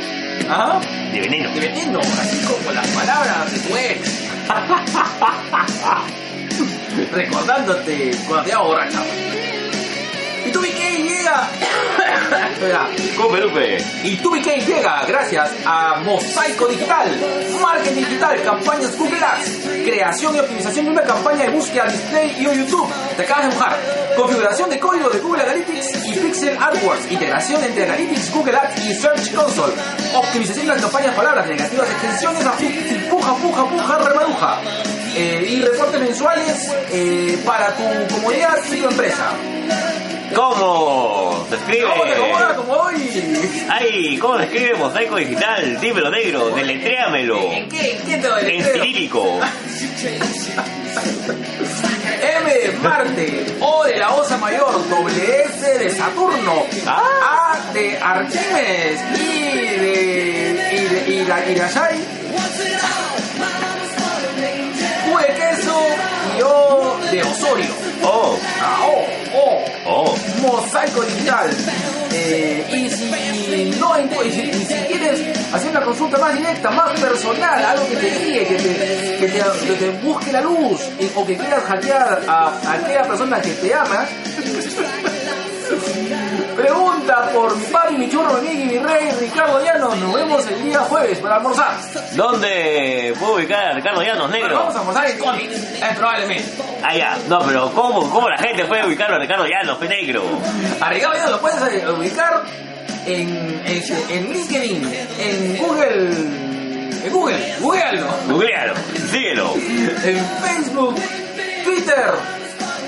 [0.48, 0.80] Ajá.
[1.12, 1.50] de veneno.
[1.52, 4.22] De veneno, así como las palabras de tu ex.
[7.12, 9.02] Recordándote cuando te borracha.
[10.46, 11.48] Y tu BK llega.
[12.52, 12.88] Espera.
[13.16, 13.78] Cupe, Lupe.
[14.04, 17.08] Y tu BK llega gracias a Mosaico Digital,
[17.60, 22.46] Marketing Digital, campañas Google Ads, creación y optimización de una campaña de búsqueda, display y
[22.46, 22.88] o YouTube.
[23.16, 23.78] Te acabas de mojar.
[24.16, 27.10] Configuración de código de Google Analytics y Pixel AdWords.
[27.10, 29.72] Integración entre Analytics, Google Ads y Search Console.
[30.14, 32.44] Optimización de las campañas, palabras negativas, extensiones,
[33.10, 34.60] puja, puja, puja, remaruja.
[35.14, 39.32] Eh, y reportes mensuales eh, para tu comodidad y tu empresa.
[40.34, 41.86] ¿Cómo se escribe?
[42.56, 43.66] ¿Cómo hoy?
[43.70, 45.80] Ay, ¿cómo se escribe mosaico digital?
[45.80, 47.52] Dímelo, negro, deletréamelo.
[47.52, 47.92] ¿En qué?
[47.96, 48.74] ¿En qué te lo En deletreo?
[48.84, 49.40] cirílico.
[52.22, 57.58] M de Marte, O de la Osa Mayor, W S de Saturno, Ah.
[57.68, 61.98] A de Arquímedes y de y de Ira- Irayay,
[65.04, 65.80] Q de Queso
[66.38, 67.70] y O de Osorio.
[68.04, 69.06] Oh, Ah, O,
[69.86, 70.14] oh.
[70.40, 71.50] Mosaico Digital.
[72.14, 75.20] Eh, y si no y y si quieres
[75.52, 79.66] hacer una consulta más directa, más personal, algo que te guíe, que te, que te,
[79.66, 80.80] que te busque la luz,
[81.14, 84.06] o que quieras hackear a, a aquella persona que te ama,
[86.62, 89.94] pregunta por mi papi, mi churro, mi mi rey, Ricardo Llano.
[89.96, 91.72] Nos vemos el día jueves para almorzar.
[92.12, 94.56] ¿Dónde puedo ubicar a Ricardo Llanos, negro?
[94.58, 96.44] vamos a almorzar en cómics, eh, probablemente.
[96.82, 97.18] Ah, ya.
[97.28, 100.22] No, pero ¿cómo, ¿cómo la gente puede ubicar a Ricardo Llanos, fe negro?
[100.80, 102.42] A Ricardo Llano lo puedes eh, ubicar
[103.06, 106.10] en, en, en LinkedIn, en Google,
[107.04, 108.74] en Google, googlealo, Googlealo,
[109.10, 109.54] síguelo.
[109.56, 110.94] en Facebook,
[111.64, 112.12] Twitter,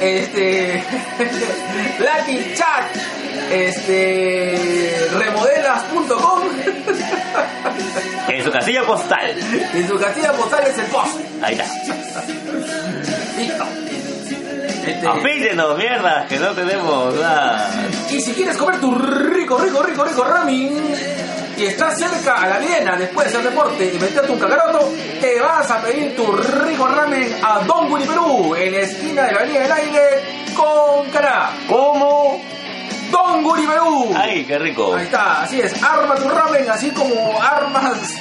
[0.01, 0.83] este,
[1.99, 6.43] Latin Chat, este, remodelas.com,
[8.29, 9.31] En su casilla postal.
[9.75, 11.21] en su casilla postal es el post.
[11.43, 12.25] Ahí está.
[13.37, 13.65] Listo.
[14.87, 17.71] Este, Apítenos, mierda, que no tenemos nada.
[18.11, 20.79] y si quieres comer tu rico, rico, rico, rico ramen
[21.57, 25.41] y estás cerca a la Viena después de hacer deporte y meterte un cacaroto, te
[25.41, 29.39] vas a pedir tu rico ramen a Don Guri Perú, en la esquina de la
[29.41, 30.23] Avenida del Aire
[30.57, 31.51] con Caná.
[31.69, 32.43] ¿Cómo?
[33.11, 34.13] Don Guri Perú.
[34.17, 34.95] Ay, qué rico.
[34.97, 38.17] Ahí está, así es, arma tu ramen así como armas,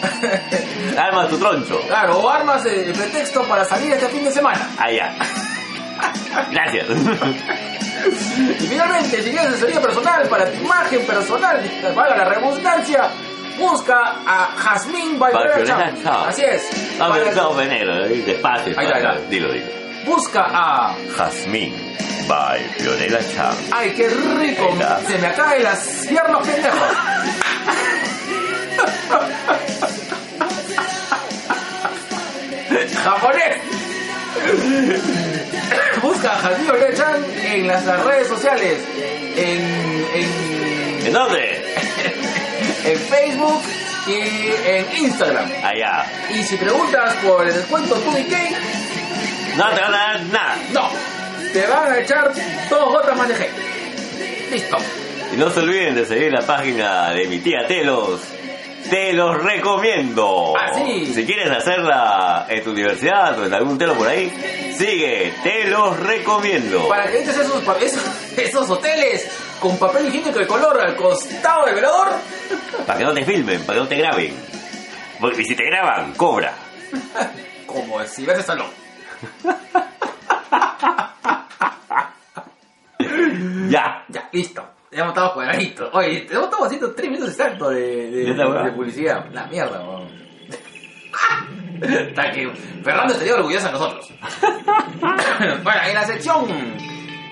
[0.96, 1.80] Arma tu troncho.
[1.88, 4.68] claro, o armas de pretexto para salir este fin de semana.
[4.78, 5.14] Ah, ya.
[6.52, 6.86] Gracias.
[8.08, 11.60] Y finalmente, si quieres asesoría personal para tu imagen personal,
[11.94, 13.08] valga la redundancia,
[13.58, 14.50] busca a
[15.66, 16.02] Cham.
[16.02, 16.28] Cham.
[16.28, 16.68] Así es.
[16.98, 18.74] No, pero no, venero, eh, despacio.
[18.78, 19.26] Ahí está, ahí.
[19.28, 19.66] Dilo, dilo.
[20.06, 20.94] Busca a...
[21.16, 21.74] Jazmín
[22.28, 23.54] by Fiorella Chan.
[23.72, 24.74] ¡Ay, qué rico!
[25.06, 26.88] Se me acaban las piernas pendejos.
[33.02, 33.58] ¡Japonés!
[36.02, 38.78] Busca a Jasmine Violeta Chan en las redes sociales.
[39.36, 40.06] En...
[40.14, 41.40] en ¿En dónde?
[42.84, 43.62] en Facebook
[44.06, 45.50] y en Instagram.
[45.64, 46.04] Allá.
[46.30, 48.56] Y si preguntas por el descuento Tubi Cake,
[49.56, 50.56] No te van a dar nada.
[50.72, 50.90] no,
[51.52, 52.32] te van a echar
[52.70, 53.50] dos gotas más de gel.
[54.50, 54.78] Listo.
[55.32, 58.20] Y no se olviden de seguir la página de mi tía Telos.
[58.90, 60.54] Te los recomiendo.
[60.56, 61.12] Ah, sí.
[61.14, 64.30] Si quieres hacerla en tu universidad o en algún telo por ahí,
[64.76, 65.32] sigue.
[65.42, 66.88] Te los recomiendo.
[66.88, 68.02] Para que eches esos, esos,
[68.38, 72.08] esos hoteles con papel higiénico de color al costado del velador,
[72.86, 74.34] Para que no te filmen, para que no te graben.
[75.20, 76.54] Porque si te graban, cobra.
[77.66, 78.68] como si ves salón.
[83.68, 84.02] Ya.
[84.08, 84.64] Ya, listo.
[84.90, 85.90] Ya hemos estado cuadraditos.
[85.92, 89.26] Oye, hemos estado haciendo tres minutos exactos de, está, publicidad.
[89.32, 90.08] La mierda, weón.
[91.82, 92.50] Hasta que
[92.82, 94.12] Fernando estaría orgulloso de nosotros.
[95.62, 96.48] bueno, en la sección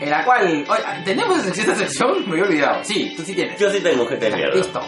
[0.01, 0.65] en la cual...
[0.69, 2.25] Oye, ¿tenemos esta sección?
[2.27, 2.85] Me había olvidado.
[2.85, 3.59] Sí, tú sí tienes.
[3.59, 4.55] Yo sí tengo gente de mierda.
[4.55, 4.81] Listo.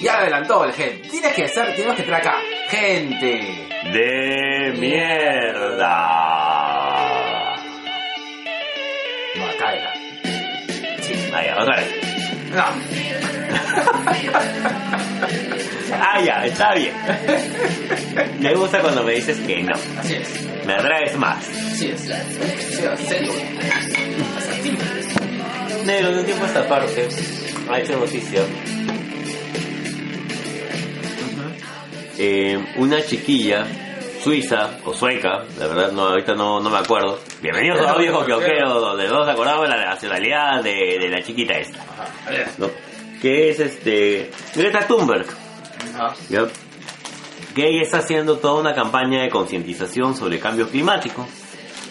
[0.00, 1.08] Ya adelantó el gente.
[1.08, 2.36] Tienes que ser, tenemos que entrar acá.
[2.68, 3.68] Gente.
[3.92, 6.39] De mierda.
[11.40, 11.88] Ah, ya, otra vez.
[12.54, 12.64] No.
[15.92, 16.92] Ah, ya, está bien.
[18.40, 19.74] Me gusta cuando me dices que no.
[19.98, 20.28] Así es.
[20.66, 21.38] Me atraes más.
[21.48, 22.00] Así es.
[23.08, 23.32] Serio.
[25.86, 27.08] Negro, de un tiempo a esta parte,
[27.70, 28.42] ha hecho noticia.
[32.18, 33.66] Eh, una chiquilla
[34.22, 37.18] suiza o sueca, la verdad no ahorita no, no me acuerdo.
[37.40, 41.22] Bienvenidos a los viejos quioqueros, donde no nos acordamos de la nacionalidad de, de la
[41.22, 41.78] chiquita esta.
[42.58, 42.70] ¿no?
[43.20, 45.26] Que es este Greta Thunberg.
[46.28, 46.46] ¿ya?
[47.54, 51.26] que ella está haciendo toda una campaña de concientización sobre cambio climático.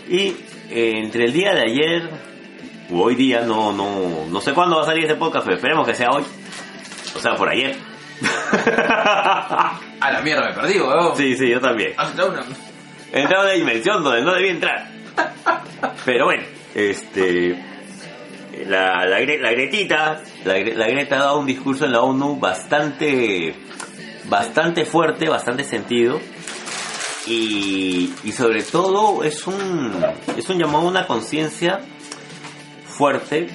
[0.08, 0.36] Y
[0.70, 2.10] eh, entre el día de ayer
[2.92, 5.88] o hoy día, no, no, no sé cuándo va a salir ese podcast, pero esperemos
[5.88, 6.24] que sea hoy.
[7.16, 7.89] O sea, por ayer.
[10.02, 11.16] A la mierda me perdí, weón.
[11.16, 11.94] sí, sí, yo también.
[11.98, 12.42] Has entrado una...
[13.12, 14.88] He entrado en una dimensión donde no debía entrar.
[16.06, 16.44] Pero bueno,
[16.76, 17.58] este.
[18.68, 22.02] La, la, Gre- la Gretita, la, Gre- la Greta ha dado un discurso en la
[22.02, 23.56] ONU bastante,
[24.26, 26.20] bastante fuerte, bastante sentido.
[27.26, 29.92] Y, y sobre todo es un,
[30.38, 31.80] es un llamado a una conciencia
[32.88, 33.48] fuerte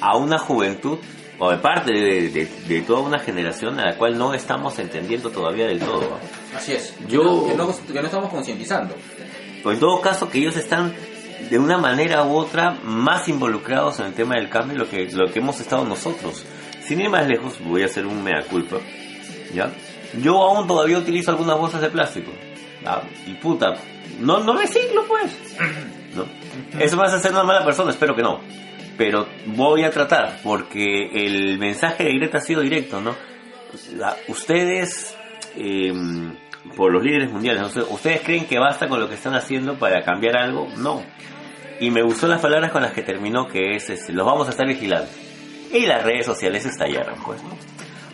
[0.00, 0.98] a una juventud
[1.40, 5.30] o de parte de, de- de toda una generación a la cual no estamos entendiendo
[5.30, 6.18] todavía del todo.
[6.56, 6.94] Así es.
[7.08, 8.94] Yo- Que no, que no estamos concientizando.
[9.64, 10.94] O en todo caso que ellos están
[11.50, 15.26] de una manera u otra más involucrados en el tema del cambio lo que, lo
[15.32, 16.44] que hemos estado nosotros.
[16.86, 18.76] Sin ir más lejos, voy a hacer un mea culpa.
[19.54, 19.70] ¿Ya?
[20.22, 22.30] Yo aún todavía utilizo algunas bolsas de plástico.
[22.84, 23.02] ¿ya?
[23.26, 23.76] Y puta,
[24.20, 25.32] no, no reciclo pues.
[26.14, 26.24] ¿No?
[26.78, 28.40] Eso me hace ser una mala persona, espero que no.
[29.00, 33.16] Pero voy a tratar, porque el mensaje de Greta ha sido directo, ¿no?
[34.28, 35.16] Ustedes,
[35.56, 35.90] eh,
[36.76, 37.74] por los líderes mundiales.
[37.88, 40.68] ¿ustedes creen que basta con lo que están haciendo para cambiar algo?
[40.76, 41.02] No.
[41.80, 44.50] Y me gustó las palabras con las que terminó, que es, este, los vamos a
[44.50, 45.08] estar vigilando.
[45.72, 47.56] Y las redes sociales estallaron, pues, ¿no?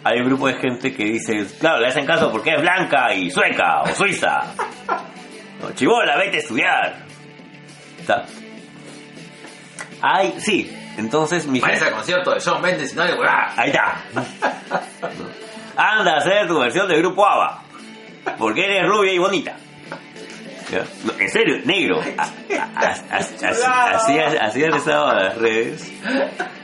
[0.05, 3.29] Hay un grupo de gente que dice, claro, le hacen caso porque es blanca y
[3.33, 4.55] sueca o suiza.
[5.59, 6.97] No, chibola, vete a estudiar.
[7.99, 8.27] Está.
[10.03, 10.71] Ay, sí.
[10.97, 13.53] Entonces mi Parece el concierto de Shawn Mendes y no de huevada.
[13.57, 14.03] Ahí está.
[15.77, 17.63] Anda a hacer tu versión de grupo ABBA.
[18.39, 19.57] Porque eres rubia y bonita.
[21.19, 22.01] En serio, negro.
[22.77, 25.93] Así, así han estado las redes.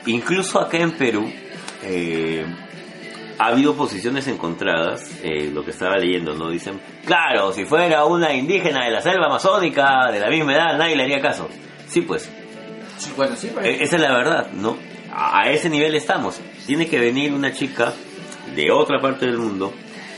[0.07, 1.33] Incluso acá en Perú
[1.85, 2.45] eh,
[3.39, 5.21] ha habido posiciones encontradas.
[5.23, 6.51] eh, lo que estaba leyendo, ¿no?
[6.51, 10.97] Dicen, claro, si fuera una indígena de la selva amazónica de la misma edad, nadie
[10.97, 11.49] le haría caso.
[11.87, 12.31] Sí, pues.
[13.05, 13.67] Sí, bueno, sí, pero...
[13.67, 14.77] E- Esa es la verdad, ¿no?
[15.15, 16.41] A ese nivel estamos.
[16.67, 17.93] Tiene que venir una chica
[18.55, 19.73] de otra parte del mundo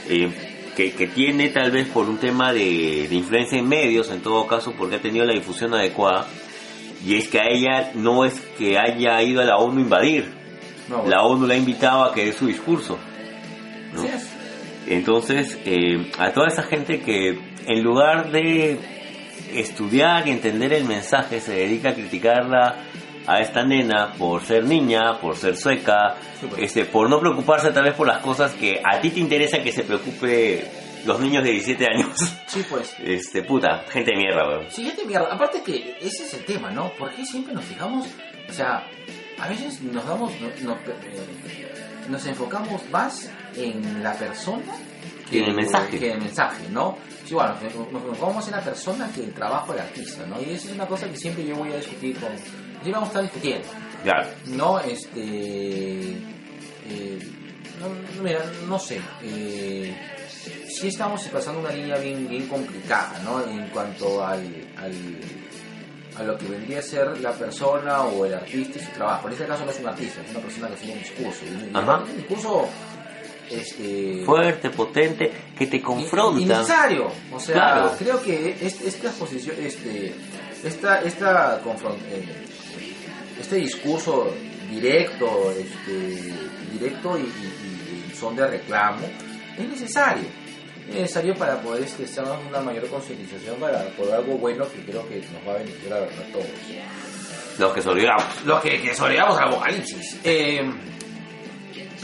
[0.09, 0.31] eh,
[0.77, 4.47] que, que tiene tal vez por un tema de, de influencia en medios, en todo
[4.47, 6.27] caso, porque ha tenido la difusión adecuada.
[7.05, 10.33] Y es que a ella no es que haya ido a la ONU a invadir.
[10.88, 11.11] No, bueno.
[11.11, 12.99] La ONU la ha invitado a que dé su discurso.
[14.87, 18.79] Entonces, eh, a toda esa gente que en lugar de
[19.61, 22.77] estudiar y entender el mensaje se dedica a criticarla
[23.27, 27.85] a esta nena por ser niña, por ser sueca, Sí, este, por no preocuparse tal
[27.85, 30.71] vez por las cosas que a ti te interesa que se preocupe
[31.07, 32.09] los niños de 17 años.
[32.47, 32.95] Sí, pues.
[33.05, 34.71] Este, puta, gente de mierda, weón.
[34.71, 35.29] Siguiente mierda.
[35.33, 36.90] Aparte que ese es el tema, ¿no?
[36.99, 38.07] ¿Por qué siempre nos fijamos?
[38.49, 38.85] O sea,
[39.38, 41.73] a veces nos damos, no- no- eh,
[42.09, 44.73] nos enfocamos más en la persona
[45.31, 45.99] Que en el mensaje.
[45.99, 46.99] Que en el mensaje, ¿no?
[47.26, 50.40] Sí, bueno, nos nos enfocamos en la persona que el trabajo del artista, ¿no?
[50.42, 52.28] Y esa es una cosa que siempre yo voy a discutir con...
[52.37, 53.68] Siempre vamos a estar discutiendo.
[54.02, 54.28] Claro.
[54.46, 56.10] No, este.
[56.87, 57.18] eh,
[57.80, 59.00] no, mira, no sé.
[59.22, 59.96] Eh,
[60.68, 63.42] sí estamos pasando una línea bien, bien complicada, ¿no?
[63.42, 64.42] En cuanto al,
[64.76, 65.20] al-
[66.18, 69.26] a lo que vendría a ser la persona o el artista y su trabajo.
[69.28, 71.40] En este caso no es un artista, es una persona que tiene un discurso.
[71.46, 71.96] Y Ajá.
[71.98, 72.68] un discurso.
[73.50, 76.40] Este, Fuerte, potente, que te confronta.
[76.40, 77.11] Innecesario.
[77.33, 77.92] O sea, Claro.
[77.98, 80.14] creo que este, esta posición, este,
[80.62, 81.61] esta, esta
[82.11, 82.24] eh,
[83.40, 84.33] este discurso
[84.70, 86.33] directo, este,
[86.72, 89.07] directo y, y- y son de reclamo,
[89.59, 90.24] es necesario.
[90.88, 95.07] Es necesario para poder este, hacer una mayor concientización para por algo bueno que creo
[95.09, 96.46] que nos va a beneficiar a, todos.
[97.59, 98.24] Los que se olvidamos.
[98.44, 100.18] Los que, que sobrevivamos al apocalipsis.
[100.24, 100.62] Eh,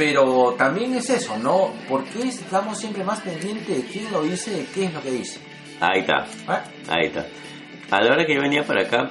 [0.01, 1.75] pero también es eso, ¿no?
[1.87, 5.11] ¿Por qué estamos siempre más pendientes de quién lo dice, de qué es lo que
[5.11, 5.41] dice?
[5.79, 6.25] Ahí está.
[6.49, 6.65] ¿Ah?
[6.89, 7.27] Ahí está.
[7.91, 9.11] A la hora que yo venía para acá,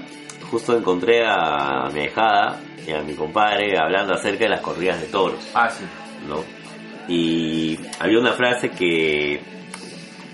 [0.49, 5.05] justo encontré a mi hijada y a mi compadre hablando acerca de las corridas de
[5.07, 5.83] toros, Ah, sí.
[6.27, 6.43] ¿no?
[7.07, 9.41] Y había una frase que,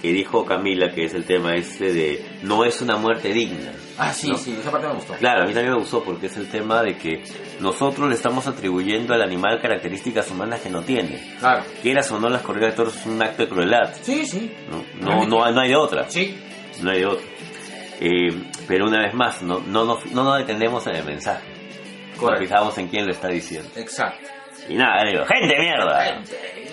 [0.02, 3.74] que dijo Camila, que es el tema este de no es una muerte digna.
[3.98, 4.38] Ah, sí, ¿no?
[4.38, 5.14] sí, esa parte me gustó.
[5.14, 7.24] Claro, a mí también me gustó porque es el tema de que
[7.60, 11.36] nosotros le estamos atribuyendo al animal características humanas que no tiene.
[11.40, 11.64] Claro.
[11.82, 14.54] Quieras o no, las corridas de toros es un acto de crueldad, Sí, sí.
[14.70, 14.84] ¿no?
[15.00, 16.10] No, no, no hay de otra.
[16.10, 16.38] Sí.
[16.82, 17.26] no hay de otro.
[18.02, 21.48] Eh, pero una vez más, no, no, nos, no nos detenemos en el mensaje.
[22.12, 22.46] Nos Correcto.
[22.46, 23.70] fijamos en quién lo está diciendo.
[23.76, 24.28] Exacto.
[24.68, 26.04] Y nada, digo, gente mierda.
[26.06, 26.66] Gente de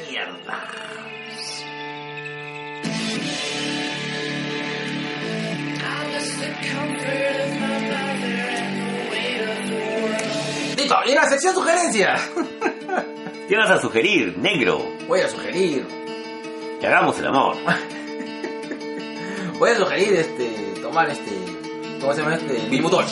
[10.76, 12.16] Listo, y la sección sugerencia.
[13.48, 14.84] ¿Qué vas a sugerir, negro?
[15.06, 15.86] Voy a sugerir,
[16.80, 17.56] Que hagamos el amor.
[19.58, 21.30] voy a sugerir este, tomar este,
[22.00, 22.54] ¿cómo se llama este?
[22.70, 23.04] Bilmutol.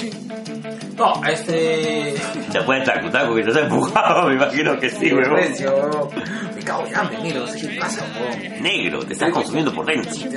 [1.00, 2.14] No, este...
[2.52, 5.40] Después de taco, taco que te has empujado, me imagino que sí, huevón.
[6.54, 8.62] Me cago en hambre, sé qué pasa, huevón.
[8.62, 10.12] Negro, te estás consumiendo por dentro.
[10.12, 10.28] Sí,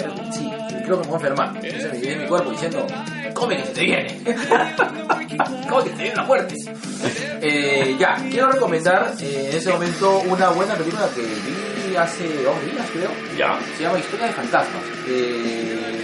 [0.85, 1.49] creo que me voy a enfermar.
[1.61, 2.87] Entonces me llevé mi cuerpo diciendo,
[3.33, 4.21] come que se te viene.
[5.69, 6.55] come que se te viene la muerte.
[7.41, 12.55] Eh, ya, quiero recomendar eh, en ese momento una buena película que vi hace dos
[12.71, 13.11] días, creo.
[13.37, 13.59] Ya.
[13.75, 14.83] Se llama Historia de Fantasmas.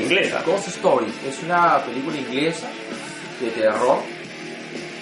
[0.02, 0.44] Inglesa.
[0.46, 1.08] Ghost Story.
[1.26, 2.68] Es una película inglesa
[3.40, 4.19] de terror.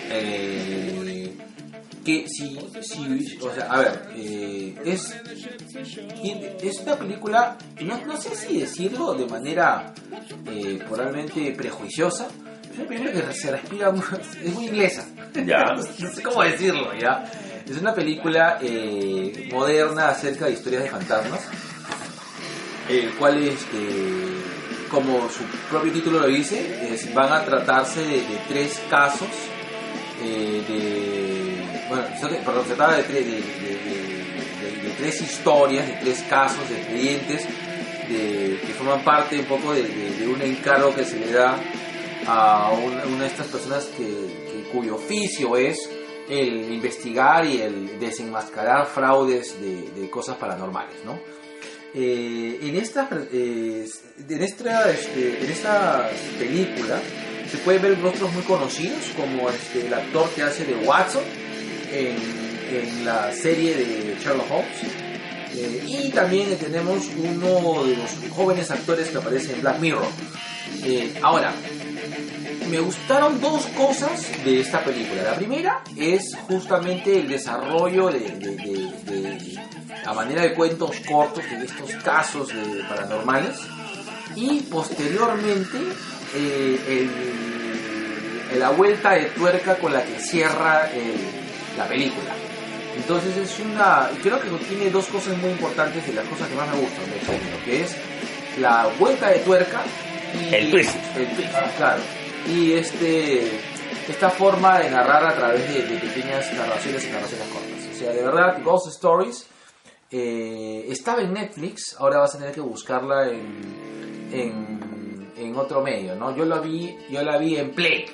[0.09, 1.33] Eh,
[2.05, 5.13] que si, si, o sea, a ver, eh, es,
[6.63, 9.93] es una película, no, no sé si decirlo de manera
[10.49, 12.27] eh, probablemente prejuiciosa,
[12.71, 13.93] es una película que se respira,
[14.43, 15.05] es muy inglesa.
[15.45, 15.73] Ya.
[15.99, 17.29] no sé cómo decirlo, ¿ya?
[17.69, 21.41] Es una película eh, moderna acerca de historias de fantasmas,
[22.87, 23.77] el cual, este,
[24.89, 29.27] como su propio título lo dice, es- van a tratarse de, de tres casos,
[30.23, 32.05] eh, de, bueno,
[32.45, 33.41] perdón, se trata de, de- de-
[34.97, 37.45] tres historias, de tres casos, de expedientes,
[38.65, 39.81] que forman parte un poco de,
[40.27, 41.55] un encargo que se le da
[42.25, 45.77] a una, una de estas personas que, que- cuyo oficio es
[46.29, 51.19] el investigar y el desenmascarar fraudes de, cosas paranormales, ¿no?
[51.93, 53.85] Eh, en esta eh,
[54.29, 56.99] en esta este, en esta película
[57.49, 61.23] se pueden ver rostros muy conocidos como este, el actor que hace de Watson
[61.91, 64.77] en, la serie de Sherlock Holmes
[65.55, 70.05] Eh, y también tenemos uno de los jóvenes actores que aparece en Black Mirror
[70.83, 71.53] Eh, ahora
[72.69, 74.11] me gustaron dos cosas
[74.43, 75.23] de esta película.
[75.23, 79.57] La primera es justamente el desarrollo de, de-
[80.05, 82.49] a manera de cuentos cortos de estos casos
[82.89, 83.55] paranormales.
[84.35, 85.77] Y posteriormente
[86.35, 87.09] eh,
[88.51, 91.15] el, la vuelta de tuerca con la que cierra eh,
[91.77, 92.33] la película.
[92.95, 96.67] Entonces es una, creo que tiene dos cosas muy importantes y las cosas que más
[96.69, 97.95] me gustan de género, que es
[98.59, 99.81] la vuelta de tuerca
[100.33, 100.95] y El twist.
[101.15, 102.01] el twist, claro.
[102.47, 103.51] Y este
[104.07, 107.87] esta forma de narrar a través de, de pequeñas narraciones y narraciones cortas.
[107.93, 109.47] O sea, de verdad, Ghost Stories
[110.09, 114.96] eh, estaba en Netflix, ahora vas a tener que buscarla en, en,
[115.37, 116.35] en otro medio, ¿no?
[116.35, 118.05] Yo la vi, yo la vi en Play.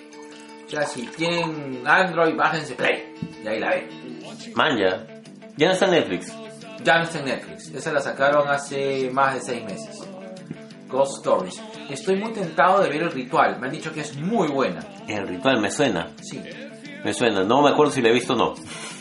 [0.66, 3.14] O sea, si tienen Android, bájense Play.
[3.44, 3.90] Y ahí la ven.
[4.56, 5.06] Man, ya.
[5.56, 6.34] Ya no está en Netflix.
[6.84, 7.70] Ya no está en Netflix.
[7.70, 10.08] Esa la sacaron hace más de seis meses.
[10.88, 11.62] Ghost Stories.
[11.90, 13.60] Estoy muy tentado de ver el ritual.
[13.60, 14.80] Me han dicho que es muy buena.
[15.08, 16.12] El ritual me suena.
[16.22, 16.42] Sí,
[17.04, 17.44] Me suena.
[17.44, 18.54] No me acuerdo si la he visto o no.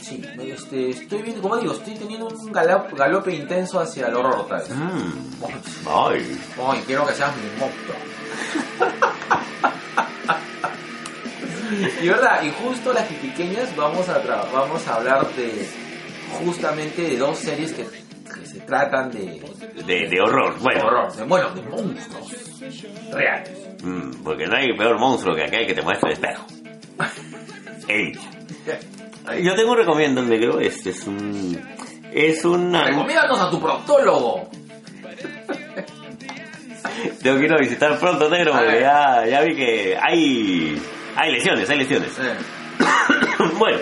[0.02, 0.22] Sí.
[0.40, 4.58] Este, estoy viendo, como digo, estoy teniendo un galo- galope intenso hacia el horror otra
[4.58, 4.70] vez.
[4.70, 5.42] Mm.
[5.88, 6.40] Ay.
[6.68, 7.96] Ay, quiero que seas mi monstruo.
[12.02, 15.66] y verdad, y justo las pequeñas vamos a tra- vamos a hablar de
[16.44, 19.40] justamente de dos series que, que se tratan de,
[19.86, 20.54] De, de horror.
[20.56, 20.84] de Bueno.
[20.86, 22.32] horror, de, bueno, de monstruos
[23.12, 23.50] reales.
[23.82, 26.46] Mm, porque no hay peor monstruo que aquel que te muestra el espejo.
[27.88, 28.12] Ey.
[29.42, 30.60] Yo tengo un recomiendo, negro.
[30.60, 31.60] Este es un.
[32.12, 32.84] Es una.
[32.84, 34.50] Recomiéndanos a tu proctólogo.
[37.22, 40.82] Tengo que ir a visitar pronto, negro, porque ya, ya vi que hay.
[41.16, 42.10] Hay lesiones, hay lesiones.
[43.58, 43.78] bueno,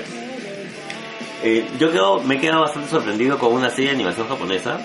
[1.42, 4.78] eh, yo quedo, me he quedado bastante sorprendido con una serie de animación japonesa.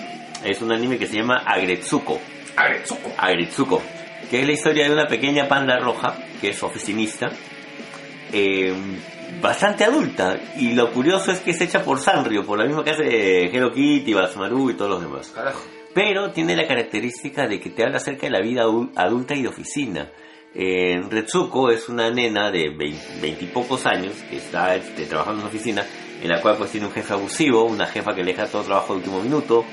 [0.44, 2.20] Es un anime que se llama Agretsuko.
[2.56, 3.12] Agretsuko.
[3.18, 3.82] Agretsuko,
[4.30, 7.30] que es la historia de una pequeña panda roja que es oficinista,
[8.32, 8.72] eh,
[9.40, 10.38] bastante adulta.
[10.56, 13.72] Y lo curioso es que es hecha por Sanrio, por la misma que hace Hello
[13.72, 15.28] Kitty, Basmaru y todos los demás.
[15.34, 15.60] Carajo.
[15.94, 19.42] Pero tiene la característica de que te habla acerca de la vida adu- adulta y
[19.42, 20.10] de oficina.
[20.54, 22.70] Eh, Retsuko es una nena de
[23.20, 25.84] veintipocos años que está este, trabajando en una oficina
[26.22, 28.94] en la cual pues tiene un jefe abusivo, una jefa que le deja todo trabajo
[28.94, 29.64] de último minuto,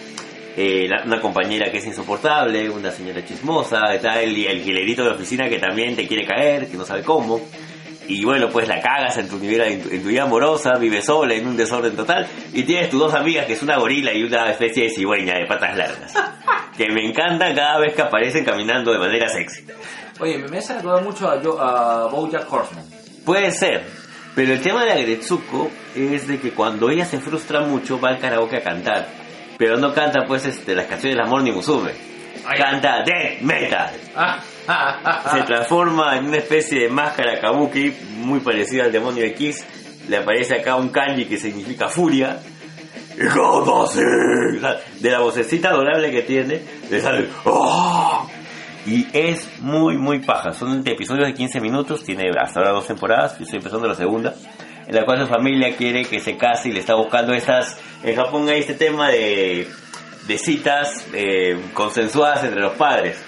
[0.58, 5.10] eh, la- una compañera que es insoportable, una señora chismosa, está el, el gilerito de
[5.10, 7.40] la oficina que también te quiere caer, que no sabe cómo.
[8.08, 11.06] Y bueno, pues la cagas en tu, vida, en, tu, en tu vida amorosa, vives
[11.06, 14.24] sola en un desorden total y tienes tus dos amigas que es una gorila y
[14.24, 16.14] una especie de cigüeña de patas largas.
[16.78, 19.66] que me encanta cada vez que aparecen caminando de manera sexy.
[20.20, 22.86] Oye, me hace recordar mucho a, yo, a Bojack Horseman.
[23.26, 23.84] Puede ser,
[24.36, 28.20] pero el tema de Agretsuko es de que cuando ella se frustra mucho va al
[28.20, 29.08] karaoke a cantar.
[29.58, 31.92] Pero no canta pues este, las canciones de amor ni Musume.
[32.58, 33.92] Canta death metal.
[34.16, 34.40] Ah,
[35.32, 39.66] Se transforma en una especie de máscara kabuki muy parecida al demonio de Kiss.
[40.08, 42.40] Le aparece acá un kanji que significa furia.
[45.00, 47.30] De la vocecita adorable que tiene, le sale.
[47.46, 48.28] ¡Oh!
[48.86, 50.52] Y es muy, muy paja.
[50.52, 52.04] Son episodios de 15 minutos.
[52.04, 53.38] Tiene hasta ahora dos temporadas.
[53.38, 54.34] Yo estoy empezando la segunda.
[54.88, 57.78] En la cual su familia quiere que se case y le está buscando estas.
[58.04, 59.68] En Japón hay este tema de,
[60.28, 63.24] de citas eh, consensuadas entre los padres.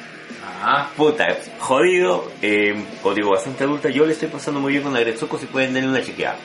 [0.62, 1.28] Ah, Puta,
[1.60, 5.46] jodido, eh, o digo bastante adulta, yo le estoy pasando muy bien con Agretsuko si
[5.46, 6.38] pueden darle una chequeada.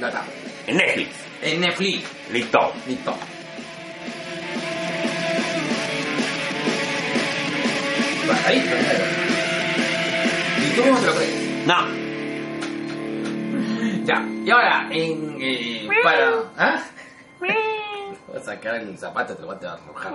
[0.00, 0.24] ya está.
[0.66, 1.10] En Netflix,
[1.42, 2.04] En Netflix.
[2.32, 2.72] listo.
[2.86, 3.14] Listo.
[8.28, 9.04] Bajadito, claro.
[10.58, 11.66] ¿Y tú mismo te lo crees?
[11.66, 11.76] No,
[14.04, 14.22] Ya.
[14.44, 15.38] Y ahora, en.
[15.40, 16.30] Eh, para.
[16.58, 16.82] ¿Ah?
[17.40, 20.12] Voy a sacar el zapato, te lo voy a arrojar.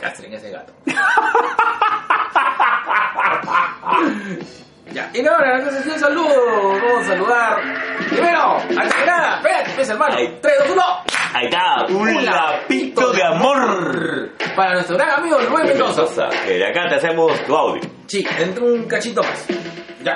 [0.00, 0.72] Castren ese gato.
[4.92, 5.10] ya.
[5.12, 6.72] Y ahora, entonces, un saludo.
[6.80, 7.60] Vamos a saludar.
[8.08, 10.16] Primero, antes que nada, espérate, empieza hermano.
[10.16, 10.38] Ahí.
[10.40, 10.82] 3, 2, 1.
[11.34, 14.30] ahí está, un lapito de amor.
[14.56, 15.66] Para nuestro gran amigo Rubén.
[15.66, 17.82] Mendoza, que de acá te hacemos tu audio.
[18.06, 19.46] Sí, dentro un cachito más.
[20.02, 20.14] Ya.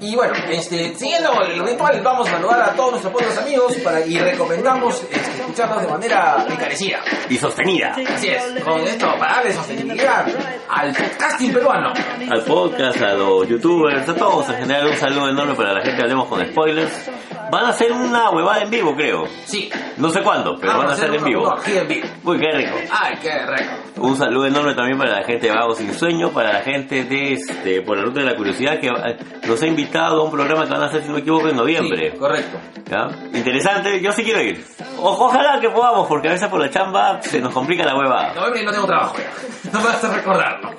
[0.00, 4.04] Y bueno, este, siguiendo el ritual, vamos a saludar a todos nuestros buenos amigos para,
[4.04, 7.00] y recomendamos este, escucharnos de manera encarecida.
[7.28, 7.94] Y sostenida.
[8.14, 10.26] Así es, con esto para darle sostenibilidad
[10.68, 11.92] al podcasting peruano.
[12.30, 15.96] Al podcast, a los youtubers, a todos en general, un saludo enorme para la gente
[15.96, 17.10] que hablemos con spoilers.
[17.50, 19.24] Van a hacer una huevada en vivo, creo.
[19.44, 21.52] Sí, No sé cuándo, pero van a hacer en vivo.
[21.52, 22.06] aquí en vivo.
[22.22, 22.76] Uy, qué rico.
[22.92, 23.72] Ay, qué rico.
[23.96, 27.32] Un saludo enorme también para la gente de Vagos Sin Sueño, para la gente de
[27.32, 29.16] este, por la Ruta de la Curiosidad que eh,
[29.48, 31.56] nos ha invitado a un programa que van a hacer, si no me equivoco, en
[31.56, 32.10] noviembre.
[32.12, 32.58] Sí, correcto.
[32.90, 33.08] ¿Ya?
[33.36, 34.64] Interesante, yo sí quiero ir.
[34.98, 38.32] O- ojalá que podamos, porque a veces por la chamba se nos complica la hueva.
[38.34, 39.70] Noviembre y no tengo trabajo ya.
[39.72, 40.70] No me vas a recordarlo.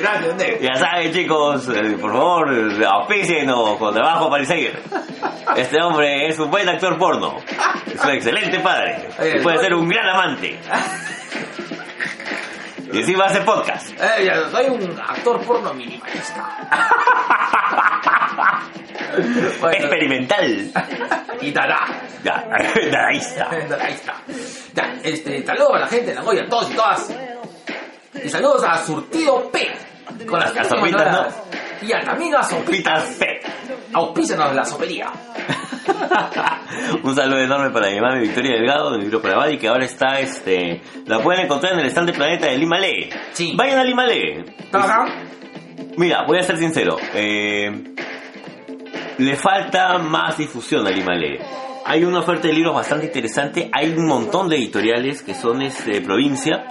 [0.00, 0.60] Gracias.
[0.60, 2.48] Ya saben chicos, eh, por favor,
[2.86, 4.78] auspícienos con trabajo para seguir.
[5.56, 7.36] Este hombre es un buen actor porno.
[7.92, 9.08] Es un excelente padre.
[9.34, 10.58] Y puede ser un gran amante.
[12.94, 13.90] Y encima hace podcast.
[14.00, 16.68] Eh, ya, soy un actor porno minimalista.
[19.60, 20.72] Bueno, Experimental.
[21.40, 21.78] y dará.
[22.24, 22.44] Ya,
[22.90, 23.48] Dadaísta.
[24.74, 27.10] Ya, este, saludos a la gente de Nagoya, todos y todas.
[28.24, 29.72] Y saludos a Surtido P.
[30.26, 31.42] Con las sopitas, horas.
[31.82, 33.02] Y a también a Sopitas.
[33.04, 33.40] Pitas P.
[33.92, 35.10] Auspícenos la sopería.
[37.02, 40.18] Un saludo enorme para mi mami Victoria Delgado del libro para Badi, que ahora está,
[40.20, 43.10] este, la pueden encontrar en el stand de Planeta de Lima Lee.
[43.32, 43.54] Sí.
[43.56, 44.44] Vayan a Lima Lee.
[45.96, 46.96] Mira, voy a ser sincero.
[47.14, 47.94] eh,
[49.18, 51.38] le falta más difusión a Lima Lee.
[51.86, 53.70] Hay una oferta de libros bastante interesante.
[53.72, 56.66] Hay un montón de editoriales que son este, de provincia.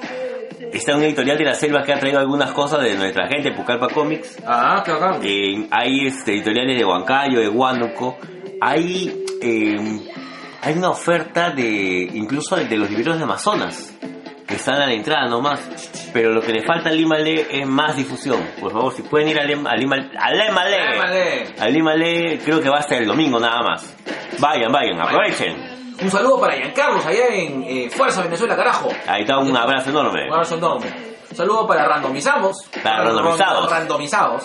[0.72, 3.88] Está una editorial de la selva que ha traído algunas cosas de nuestra gente, Pucallpa
[3.89, 4.41] Comics.
[4.45, 5.22] Ah, qué bacán.
[5.24, 8.18] Eh, hay este, editoriales de Huancayo, de Huánuco.
[8.62, 9.99] Hay, eh,
[10.62, 13.93] hay una oferta de incluso de los libros de Amazonas
[14.47, 16.10] que están a la entrada nomás.
[16.14, 18.39] Pero lo que le falta a Lima Lee es más difusión.
[18.60, 20.91] Por favor, si pueden ir a Lima, a Lima, a Lima Lee.
[20.91, 21.43] Llémale.
[21.60, 23.95] A Lima Lee creo que va hasta el domingo nada más.
[24.39, 25.72] Vayan, vayan, aprovechen.
[26.04, 28.89] Un saludo para Giancarlos allá en eh, Fuerza Venezuela, carajo.
[29.08, 30.28] Ahí está un abrazo enorme.
[30.28, 30.88] Un abrazo enorme.
[31.32, 32.58] Un saludo para Randomizamos.
[32.84, 33.70] Para Randomizados.
[33.72, 34.43] Randomizados.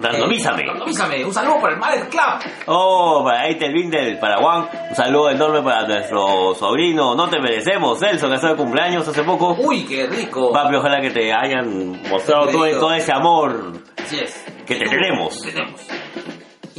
[0.00, 0.62] Randomízame.
[0.62, 1.24] Eh, randomízame.
[1.24, 2.52] Un saludo para el Mallet Club.
[2.66, 7.98] Oh, para Eitel Bindel, para Juan, un saludo enorme para nuestro sobrino, no te merecemos,
[7.98, 9.56] Celso, que está de cumpleaños hace poco.
[9.58, 10.52] Uy, qué rico.
[10.52, 13.72] Papi, ojalá que te hayan mostrado todo ese amor
[14.02, 14.44] Así es.
[14.66, 15.40] que te tenemos.
[15.42, 15.86] Tenemos.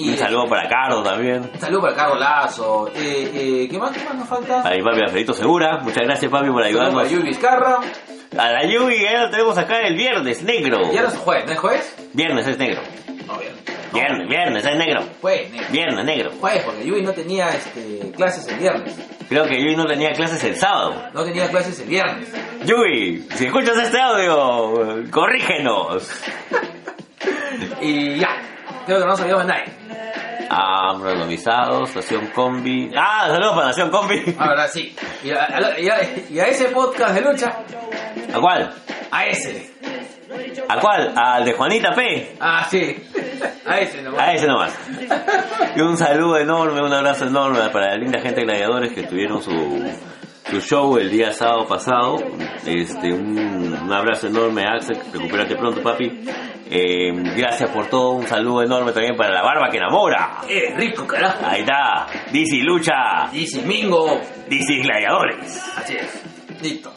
[0.07, 1.49] Un saludo para Carlos también.
[1.53, 2.87] Un saludo para Carlos Lazo.
[2.95, 3.91] Eh, eh, ¿Qué más?
[3.91, 4.61] ¿Qué más nos falta?
[4.61, 6.95] A mi papi Alfredito Segura, muchas gracias papi por ayudarnos.
[6.95, 7.79] para Yubi Vizcarra.
[8.37, 10.77] A la Yubi, ya lo tenemos acá el viernes, negro.
[10.93, 11.95] Y ahora es jueves, ¿no es jueves?
[12.13, 12.81] Viernes es negro.
[13.25, 13.63] No, viernes.
[13.91, 15.01] No, Viernes, viernes es negro.
[15.19, 15.67] Jueves, negro.
[15.71, 16.31] Viernes negro.
[16.39, 18.95] Jueves, porque Yubi no tenía este, clases el viernes.
[19.27, 20.93] Creo que Yubi no tenía clases el sábado.
[21.13, 22.31] No tenía clases el viernes.
[22.65, 26.07] Yubi, si escuchas este audio, corrígenos.
[27.81, 28.29] Y ya.
[28.89, 30.49] Creo que no nos olvidamos de nadie.
[30.49, 32.91] Ah, randomizados, Nación Combi.
[32.97, 34.35] Ah, saludos para Nación Combi.
[34.39, 34.95] Ah, verdad, sí.
[35.23, 35.99] Y a, a- y a-
[36.31, 37.53] y a ese podcast de lucha,
[38.33, 38.73] ¿A cuál?
[39.11, 39.69] a ese.
[40.67, 41.13] ¿A cuál?
[41.15, 42.35] Al de Juanita P.
[42.39, 42.97] Ah, sí.
[43.67, 44.21] A ese nomás.
[44.21, 44.73] A ese nomás.
[45.75, 49.43] Y un saludo enorme, un abrazo enorme para la linda gente de Gladiadores que tuvieron
[49.43, 49.51] su,
[50.49, 52.17] su show el día sábado pasado.
[52.65, 53.37] Este, un,
[53.83, 54.97] un abrazo enorme, Axel.
[55.13, 56.25] Recupérate pronto, papi.
[56.71, 58.11] Eh, gracias por todo.
[58.11, 60.41] Un saludo enorme también para la barba que enamora.
[60.47, 61.45] Eres rico, carajo.
[61.45, 62.07] Ahí está.
[62.31, 63.27] DC Lucha.
[63.31, 64.19] Dice Mingo.
[64.47, 65.63] DC Gladiadores.
[65.77, 66.61] Así es.
[66.61, 66.91] Listo.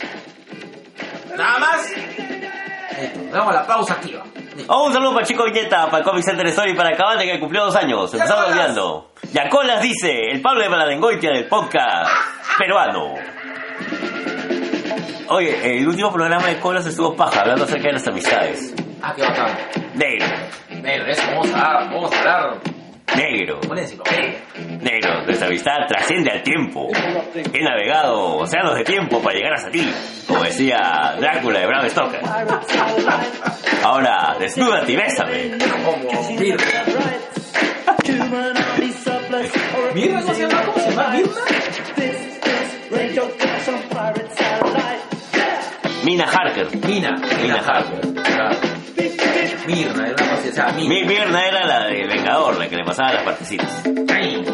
[1.37, 1.91] Nada más.
[1.97, 3.21] Listo.
[3.33, 4.23] Damos la pausa activa.
[4.69, 7.65] Oh, un saludo para Chico Viñeta, para el Comic Center Story, para Cabate que cumplió
[7.65, 8.13] dos años.
[8.13, 9.13] Empezamos olvidando.
[9.33, 12.11] Yacolas dice, el Pablo de Maladengoitia del podcast
[12.59, 13.15] peruano.
[15.29, 18.75] Oye, el último programa de Colas estuvo paja, hablando acerca de las amistades.
[19.01, 19.57] Ah, qué bacán.
[19.95, 20.27] Negro,
[20.83, 21.91] Negro, eso vamos a hablar.
[21.93, 22.61] Vamos a hablar.
[23.17, 24.35] negro, Una enciclopedia.
[24.81, 25.25] negro.
[25.25, 26.89] Nuestra amistad trasciende al tiempo.
[27.53, 29.91] He navegado océanos de tiempo para llegar hasta ti,
[30.27, 32.21] como decía Drácula de Bram Stoker.
[33.85, 35.51] Ahora, desnúdate y bésame.
[35.85, 36.65] Como Mirna.
[39.95, 40.63] ¿Mirna cómo se llama?
[40.67, 41.09] ¿Cómo se llama?
[41.09, 41.33] ¿Mirna?
[46.13, 46.69] Mina Harker.
[46.87, 47.17] Mina.
[47.41, 48.01] Mina Harker.
[49.67, 51.07] Mirna, era una cosa, o sea, Mirna.
[51.07, 53.83] Mi era la del Vengador, la que le pasaba las partecitas.
[54.13, 54.45] Ay.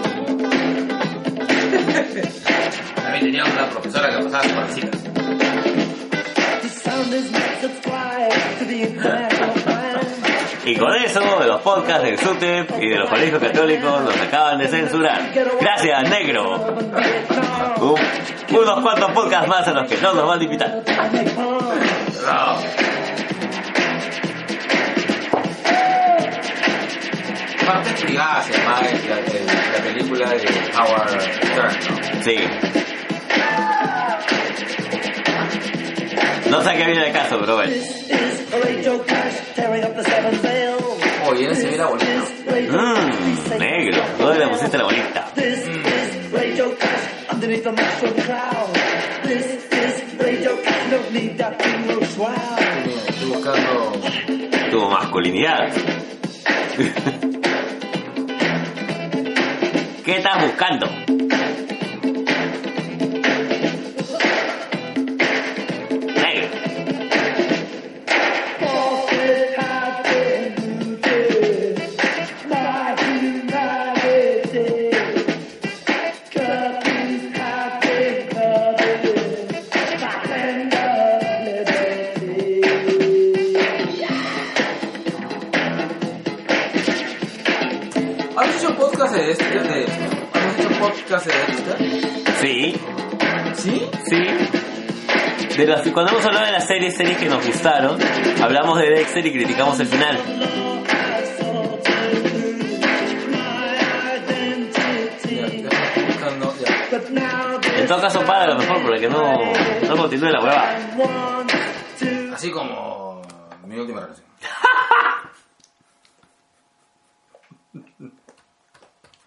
[2.95, 5.09] También teníamos una profesora que pasaba sus partecitas.
[10.71, 14.59] Y con eso, de los podcasts del SUTEP y de los colegios católicos nos acaban
[14.59, 15.31] de censurar.
[15.59, 16.57] Gracias, negro.
[17.81, 20.83] Un- unos cuantos podcasts más a los que no nos van a invitar.
[27.67, 31.77] Partes privadas se llama la, la- la película de Howard Stern,
[32.17, 32.23] ¿no?
[32.25, 32.37] Sí.
[36.51, 37.73] No sé a qué viene el caso, pero bueno.
[41.49, 42.11] Él se ve la bolita.
[42.71, 44.03] Mmm, negro.
[44.19, 45.33] ¿Dónde le pusiste la bolita?
[53.09, 53.93] Estoy buscando.
[54.71, 55.73] Tu masculinidad.
[60.05, 60.87] ¿Qué estás buscando?
[91.11, 91.79] ¿Has hecho podcast de Dexter?
[92.41, 92.75] Sí,
[93.55, 93.91] ¿Sí?
[94.07, 94.27] sí.
[95.57, 97.99] De las, cuando hemos hablado de las series, series que nos gustaron,
[98.43, 100.19] hablamos de Dexter y criticamos el final.
[105.25, 106.69] Ya, ya estoy buscando, ya.
[107.79, 109.53] En todo caso, para lo mejor, para que no,
[109.89, 110.77] no continúe la hueva.
[112.35, 113.23] Así como
[113.65, 114.27] mi última relación.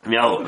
[0.05, 0.43] Me hago.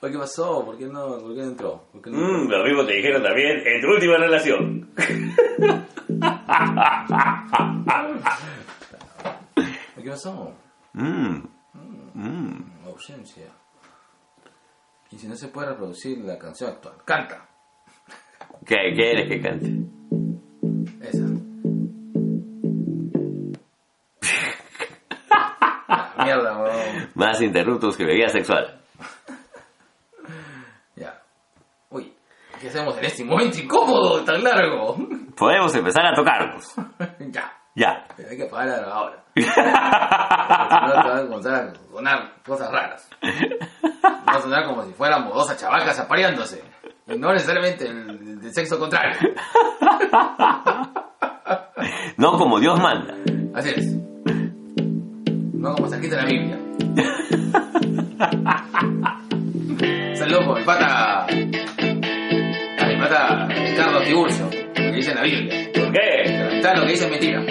[0.00, 0.64] Oye, ¿qué pasó?
[0.64, 1.84] ¿Por qué no, por qué no entró?
[1.92, 4.90] ¿Por qué no Mmm, lo mismo te dijeron también en tu última relación.
[10.02, 10.54] ¿Qué pasó?
[10.94, 11.38] Mmm,
[12.14, 12.86] mmm.
[12.86, 13.46] Ausencia.
[15.10, 17.48] Y si no se puede reproducir la canción actual, canta.
[18.64, 19.72] ¿Qué, ¿Qué eres que cante?
[21.00, 21.24] Esa.
[25.90, 27.10] Ah, Mierda, weón.
[27.14, 28.78] Más interruptos que bebida sexual.
[30.96, 31.22] Ya.
[31.90, 32.12] Uy,
[32.60, 34.96] ¿qué hacemos en este momento incómodo, tan largo?
[35.36, 36.74] Podemos empezar a tocarnos.
[37.30, 37.52] ya.
[37.74, 38.06] Ya.
[38.16, 39.24] Pero hay que apagar la grabadora.
[40.48, 43.10] Si no, te van a comenzar a sonar cosas raras.
[43.22, 46.62] Va a sonar como si fuéramos dos chavacas apareándose.
[47.06, 49.16] Y no necesariamente el, el sexo contrario.
[52.18, 53.14] No como Dios manda.
[53.54, 53.94] Así es.
[55.54, 56.58] No como se en la Biblia.
[60.14, 61.26] Saludos por mi pata.
[63.78, 64.44] A mi pata Ricardo Tiburcio.
[64.44, 65.70] Lo que dice la Biblia.
[65.72, 66.68] ¿Por qué?
[66.74, 67.44] Lo que dice es mentira.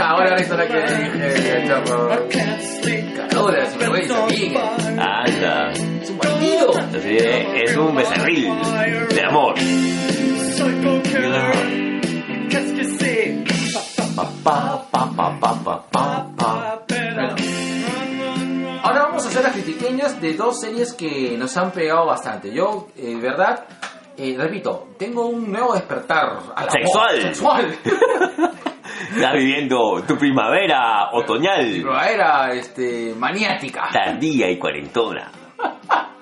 [0.00, 1.92] Ahora es lo que dije, chapo.
[3.36, 4.58] Ahora, si me voy a decir,
[4.98, 5.70] Anda.
[5.72, 6.70] es un bandido.
[6.78, 8.52] Así es, es un becerril
[9.14, 9.54] de amor.
[14.42, 15.06] Pa, pa,
[15.40, 16.29] pa, pa,
[19.40, 22.52] A las critiqueñas de dos series que nos han pegado bastante.
[22.52, 23.64] Yo, eh, verdad,
[24.14, 27.22] eh, repito, tengo un nuevo despertar al amor Sexual.
[27.22, 27.78] sexual.
[29.16, 33.88] Estás viviendo tu primavera otoñal, Primavera, este, maniática.
[33.90, 35.30] tardía y cuarentona.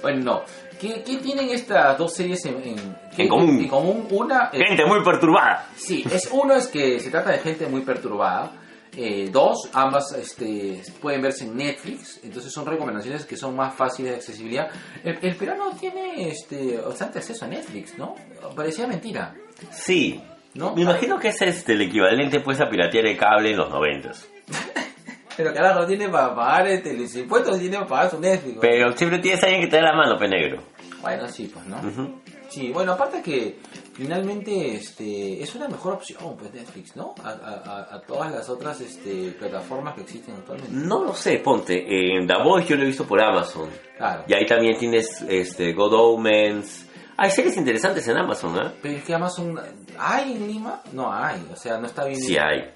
[0.00, 0.42] Bueno, no.
[0.80, 3.60] ¿Qué, qué tienen estas dos series en, en, En común.
[3.60, 4.46] En común, una...
[4.46, 5.66] Gente muy perturbada.
[5.76, 8.50] Sí, es uno es que se trata de gente muy perturbada.
[8.94, 14.10] Eh, dos, ambas este, pueden verse en Netflix, entonces son recomendaciones que son más fáciles
[14.12, 14.68] de accesibilidad.
[15.02, 18.14] El, el peruano tiene este, bastante acceso a Netflix, ¿no?
[18.54, 19.34] Parecía mentira,
[19.70, 20.20] Sí.
[20.54, 20.74] ¿no?
[20.74, 24.28] Me imagino que es este, el equivalente pues a piratear el cable en los noventas.
[25.38, 28.56] Pero carajo, tiene para pagar este, los impuestos, tiene para pagar su Netflix.
[28.56, 28.60] ¿no?
[28.60, 30.62] Pero siempre tienes a alguien que te da la mano, pe negro.
[31.00, 31.78] Bueno, sí, pues, ¿no?
[31.78, 32.20] Ujú.
[32.50, 33.56] Sí, bueno, aparte que
[33.94, 37.14] finalmente este, es una mejor opción, pues Netflix, ¿no?
[37.22, 40.72] A, a- a- a todas las otras este, plataformas que existen actualmente.
[40.74, 41.84] No lo sé, ponte.
[42.16, 43.68] En The Voice yo lo he visto por Amazon.
[43.96, 44.24] Claro.
[44.26, 46.86] Y ahí también tienes este, God Omens.
[47.16, 48.70] Hay series interesantes en Amazon, ¿eh?
[48.82, 49.60] Pero es que Amazon...
[49.98, 50.80] ¿Hay en Lima?
[50.92, 52.20] No hay, o sea, no está bien...
[52.20, 52.74] Sí hay.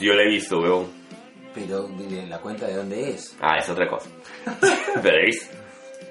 [0.00, 0.86] Yo la he visto, weón.
[1.54, 3.34] Pero dile la cuenta de dónde es.
[3.40, 4.10] Ah, es otra cosa.
[5.02, 5.48] ¿Veréis?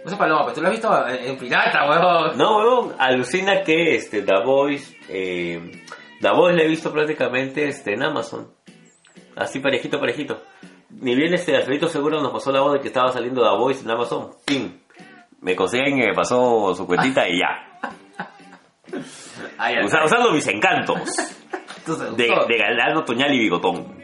[0.06, 2.38] No sé, Paloma, pero tú lo has visto en, pirata, huevón.
[2.38, 5.82] No, weón, alucina que este, The Voice, eh,
[6.22, 8.53] The Voice la he visto prácticamente este, en Amazon.
[9.36, 10.43] Así parejito, parejito.
[10.91, 13.84] Ni bien este Alfredito seguro nos pasó la voz de que estaba saliendo The Voice
[13.84, 14.32] en Amazon.
[14.45, 14.80] ¡Pim!
[15.41, 17.91] Me consiguen que me pasó su cuentita y ya.
[19.58, 19.84] Ya.
[19.84, 20.99] Usa- usando mis encantos
[21.80, 23.95] Entonces, de, de galán otoñal y bigotón.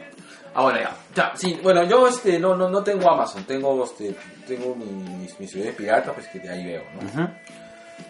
[0.54, 0.96] Ah, bueno, ya.
[1.16, 4.16] Ya, sí, bueno, yo este, no, no, no tengo Amazon, tengo, este,
[4.56, 7.08] tengo mi- mis, mis ciudades piratas, pues que de ahí veo, ¿no?
[7.08, 7.32] Ujú.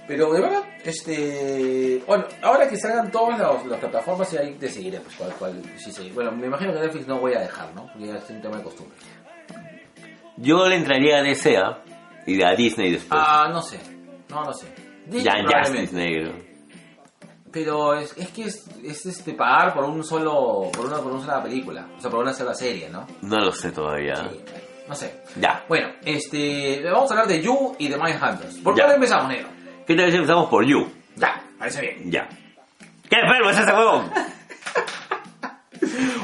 [0.08, 5.00] Pero de verdad, este, bueno, ahora que salgan todas las, las plataformas, ya ahí decidiré,
[5.02, 6.12] pues, cuál, cuál, sí, sí.
[6.14, 7.88] Bueno, me imagino que Netflix no voy a dejar, ¿no?
[7.92, 8.98] Porque ya es un tema de costumbre.
[10.38, 11.84] Yo le entraría a DCA
[12.26, 13.22] y a Disney después.
[13.24, 13.80] Ah, no sé,
[14.30, 14.68] no, no sé.
[15.06, 15.60] Disney ya.
[15.60, 16.32] Justice negro.
[17.52, 21.22] Pero es, es que es, es, este pagar por un solo por una por una
[21.26, 23.06] sola película, o sea, por una sola serie, ¿no?
[23.24, 24.16] No lo sé todavía.
[24.16, 24.40] Sí,
[24.92, 25.10] no sé.
[25.40, 25.64] Ya.
[25.70, 28.58] Bueno, este vamos a hablar de You y de Mindhunters.
[28.58, 28.84] ¿Por Ya.
[28.84, 29.48] cuál empezamos, negro?
[29.88, 30.86] ¿Qué tal si empezamos por You?
[31.16, 32.12] Ya, parece bien.
[32.12, 32.28] Ya.
[33.10, 34.12] ¿Qué enfermo es ese huevón?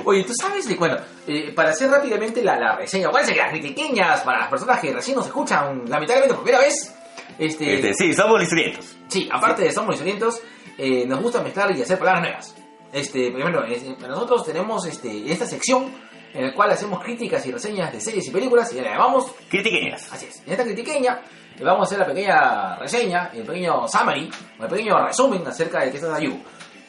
[0.06, 0.98] Oye, tú sabes de bueno,
[1.28, 4.94] eh, para hacer rápidamente la, la reseña, ¿cuáles serían las critiqueñas para las personas que
[4.94, 6.94] recién nos escuchan lamentablemente por primera vez?
[7.40, 8.96] Este, Este, sí, somos lisurientos.
[9.08, 10.42] Sí, aparte de somos lisurientos,
[10.78, 12.56] eh, nos gusta mezclar y hacer palabras nuevas.
[12.94, 15.92] Este, por ejemplo, es- nosotros tenemos este, esta sección
[16.34, 20.12] en la cual hacemos críticas y reseñas de series y películas y la llamamos, Critiqueñas.
[20.12, 21.22] así es, en esta critiqueña
[21.58, 25.84] le vamos a hacer la pequeña reseña, el pequeño summary, o el pequeño resumen acerca
[25.84, 26.40] de qué trata You.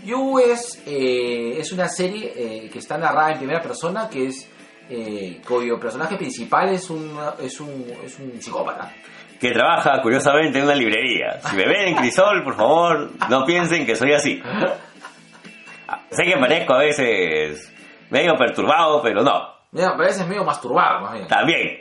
[0.05, 4.49] You es, eh, es una serie eh, que está narrada en primera persona, que es
[4.91, 8.93] eh, cuyo personaje principal es un, es un, es un psicópata.
[9.41, 11.41] Que trabaja, curiosamente, en una librería.
[11.49, 14.43] Si me ven en Crisol, por favor, no piensen que soy así.
[16.11, 17.73] Sé que parezco a veces
[18.11, 19.49] medio perturbado, pero no.
[19.73, 21.27] Mira, parece medio masturbado, más bien.
[21.29, 21.81] También.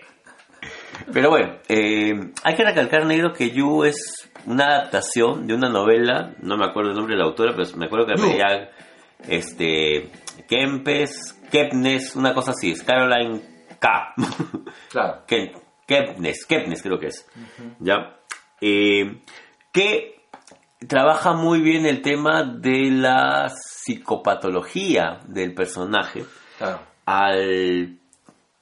[1.14, 2.14] Pero bueno, eh,
[2.44, 6.90] hay que recalcar, Negro, que You es una adaptación de una novela, no me acuerdo
[6.92, 8.70] el nombre de la autora, pero me acuerdo que pedía
[9.28, 10.10] este,
[10.48, 13.42] Kempes, Kepnes, una cosa así, es Caroline
[13.80, 14.14] K.
[14.90, 15.24] Claro.
[15.28, 15.54] Ke-
[15.86, 17.30] Kepnes, Kepnes creo que es.
[17.80, 18.18] ¿Ya?
[18.60, 19.22] Eh,
[19.72, 20.26] que
[20.88, 23.50] trabaja muy bien el tema de la
[23.88, 26.26] psicopatología del personaje
[26.58, 26.80] Claro.
[27.06, 27.98] al,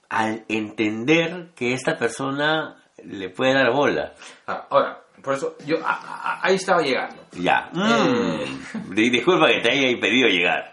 [0.09, 4.13] al entender que esta persona le puede dar bola.
[4.47, 7.23] Ah, Ahora, por eso, yo a- a- ahí estaba llegando.
[7.33, 7.69] Ya.
[7.73, 8.93] Mm.
[8.93, 10.71] Di- Disculpa que te haya impedido llegar.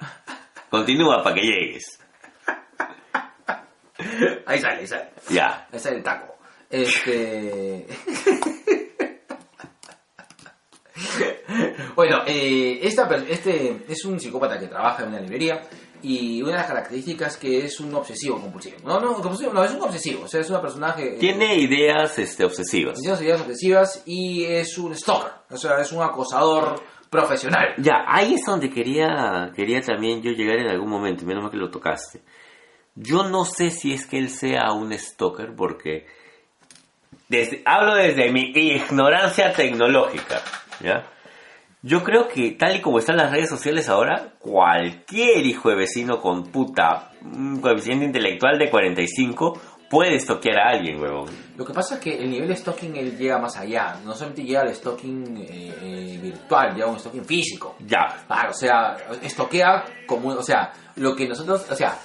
[0.70, 1.98] Continúa para que llegues.
[4.46, 5.09] Ahí sale, ahí sale.
[5.30, 5.66] Ya.
[5.72, 6.34] Ahí sale el taco.
[6.68, 7.86] Este.
[11.96, 15.62] bueno, eh, esta, este es un psicópata que trabaja en una librería
[16.03, 18.76] y una de las características que es un obsesivo compulsivo.
[18.84, 20.24] No, no, compulsivo, no, es un obsesivo.
[20.24, 21.14] O sea, es un personaje.
[21.14, 23.00] eh, Tiene ideas este, obsesivas.
[23.00, 25.30] Tiene ideas obsesivas y es un stalker.
[25.50, 27.74] O sea, es un acosador profesional.
[27.78, 31.59] Ya, ahí es donde quería, quería también yo llegar en algún momento, menos mal que
[31.59, 32.22] lo tocaste.
[32.94, 36.07] Yo no sé si es que él sea un stalker, porque
[37.28, 40.42] desde, hablo desde mi ignorancia tecnológica,
[40.83, 41.05] ¿ya?
[41.85, 46.20] Yo creo que tal y como están las redes sociales ahora, cualquier hijo de vecino
[46.20, 49.61] con puta, un coeficiente intelectual de 45,
[49.91, 51.28] puede estoquear a alguien, huevón.
[51.57, 53.97] Lo que pasa es que el nivel de stalking él llega más allá.
[54.05, 57.74] No solamente llega al stalking eh, eh, virtual, llega a un stalking físico.
[57.80, 61.99] Ya, Claro, o sea, estoquea como, o sea, lo que nosotros, o sea,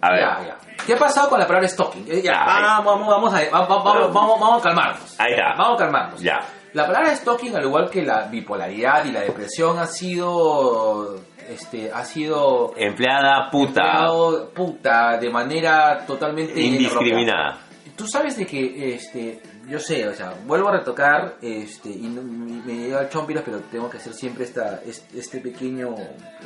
[0.00, 0.58] a ver, ya, ya.
[0.86, 2.06] ¿Qué ha pasado con la palabra stalking?
[2.08, 5.20] Eh, Ya, Ya, vamos, vamos, vamos, a, vamos, vamos, vamos, vamos a calmarnos.
[5.20, 5.54] Ahí está.
[5.56, 6.20] Vamos a calmarnos.
[6.22, 6.40] ya.
[6.74, 12.04] La palabra stalking, al igual que la bipolaridad y la depresión, ha sido, este, ha
[12.04, 17.58] sido Empleada puta, empleado, puta, de manera totalmente indiscriminada.
[17.96, 22.22] Tú sabes de que, este, yo sé, o sea, vuelvo a retocar, este, y no-
[22.22, 25.94] me me llega el chompiras, pero tengo que hacer siempre esta, este, este pequeño,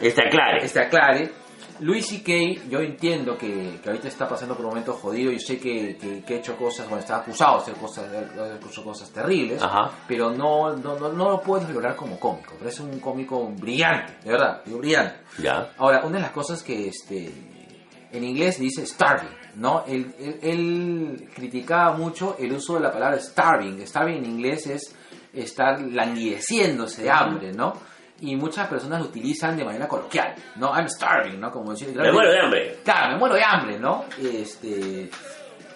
[0.01, 0.59] Está claro.
[0.63, 1.31] este aclare.
[1.81, 5.59] Luis C.K., yo entiendo que, que ahorita está pasando por un momento jodido, yo sé
[5.59, 9.63] que, que, que ha hecho cosas, bueno, está acusado de hacer cosas, de cosas terribles,
[9.63, 9.91] Ajá.
[10.07, 14.15] pero no, no, no, no lo puedes valorar como cómico, pero es un cómico brillante,
[14.25, 15.17] de verdad, digo brillante.
[15.43, 15.73] Ya.
[15.79, 17.33] Ahora, una de las cosas que este,
[18.13, 19.85] en inglés dice starving, ¿no?
[19.87, 23.85] Él, él- él criticaba mucho el uso de la palabra starving.
[23.87, 24.95] Starving en inglés es
[25.35, 27.73] estar languideciéndose de hambre, ¿no?
[28.23, 30.73] Y muchas personas lo utilizan de manera coloquial, ¿no?
[30.75, 31.51] I'm starving, ¿no?
[31.51, 32.79] Como decir, Me muero de hambre.
[32.85, 34.05] Claro, me muero de hambre, ¿no?
[34.23, 35.11] Este,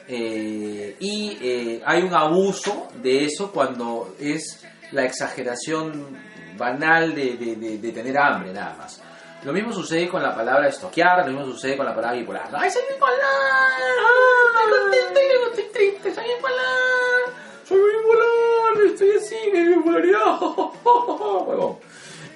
[0.09, 6.17] eh, y eh, hay un abuso de eso cuando es la exageración
[6.57, 9.03] banal de, de- de- de tener hambre, nada más.
[9.43, 12.49] Lo mismo sucede con la palabra estoquear, lo mismo sucede con la palabra bipolar.
[12.55, 13.19] ¡Ay, soy bipolar!
[13.21, 16.15] ¡Ay, contento y luego estoy triste!
[16.15, 17.23] ¡Soy bipolar!
[17.65, 18.87] ¡Soy bipolar!
[18.93, 20.41] ¡Estoy así, mi bipolaridad!
[21.47, 21.77] Huevón.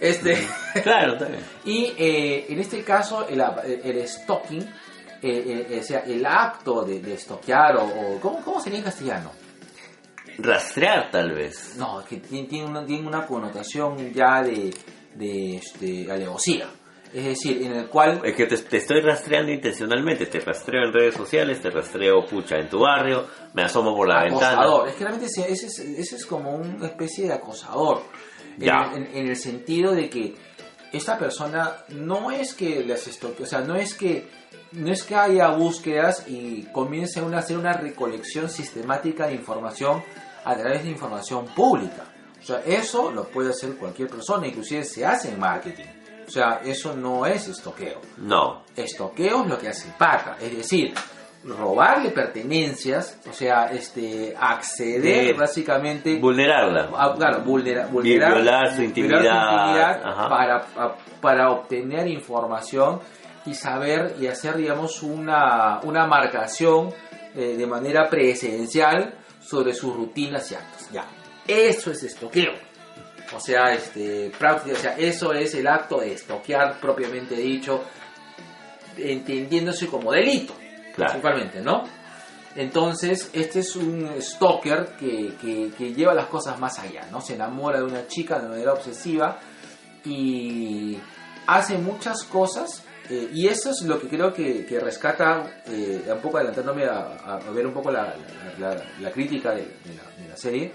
[0.00, 0.48] Este...
[0.82, 1.40] Claro, bien.
[1.64, 3.40] Y eh, en este caso, el,
[3.84, 4.62] el stalking,
[5.22, 8.84] eh, eh, o sea, el acto de, de stalkear, o, o- ¿cómo, ¿cómo sería en
[8.84, 9.30] castellano?
[10.38, 11.74] Rastrear, tal vez.
[11.76, 14.72] No, es que tiene, tiene una, tiene una connotación ya de,
[15.14, 16.66] de este, alevosía.
[17.12, 18.20] Es decir, en el cual...
[18.24, 20.26] Es que te, te estoy rastreando intencionalmente.
[20.26, 24.20] Te rastreo en redes sociales, te rastreo, pucha, en tu barrio, me asomo por la
[24.22, 24.88] acosador.
[24.88, 28.02] Es que realmente ese, ese es, ese es como una especie de acosador.
[28.58, 28.92] En, Ya.
[28.94, 30.34] en- en el sentido de que
[30.92, 34.28] esta persona no es que las estoque, o sea, no es que
[34.72, 40.02] no es que haya búsquedas y comience a hacer una recolección sistemática de información
[40.44, 42.04] a través de información pública.
[42.40, 45.86] O sea, eso lo puede hacer cualquier persona, inclusive se hace en marketing.
[46.26, 48.00] O sea, eso no es estoqueo.
[48.18, 48.62] No.
[48.76, 50.94] Estoqueo es lo que hace el pata, es decir,
[51.44, 56.90] robarle pertenencias, o sea, este, acceder De- básicamente, Vulnerarla.
[56.96, 63.00] a- claro, vulnera- vulnerar, violar su intimidad, para, a- para obtener información
[63.46, 66.92] y saber y hacer, digamos, una, una marcación
[67.34, 70.88] eh, de manera presencial sobre sus rutinas y actos.
[70.92, 71.06] Ya,
[71.46, 72.52] eso es estoqueo.
[73.34, 77.82] O sea, este, práctica, o sea, eso es el acto de estoquear propiamente dicho,
[78.98, 80.52] entendiéndose como delito,
[81.00, 81.12] Claro.
[81.20, 81.84] principalmente, ¿no?
[82.56, 87.20] Entonces, este es un stalker que, que- que lleva las cosas más allá, ¿no?
[87.20, 89.38] Se enamora de una chica de manera obsesiva
[90.04, 90.98] y,
[91.46, 96.18] hace muchas cosas eh, y eso es lo que creo que, que rescata, eh, un
[96.20, 98.14] poco adelantándome a, a ver un poco la,
[98.58, 100.72] la- la- la crítica de, de la, de la serie,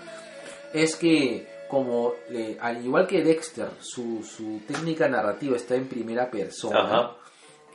[0.74, 6.30] es que como eh, al igual que Dexter, su, su técnica narrativa está en primera
[6.30, 7.12] persona, Ajá.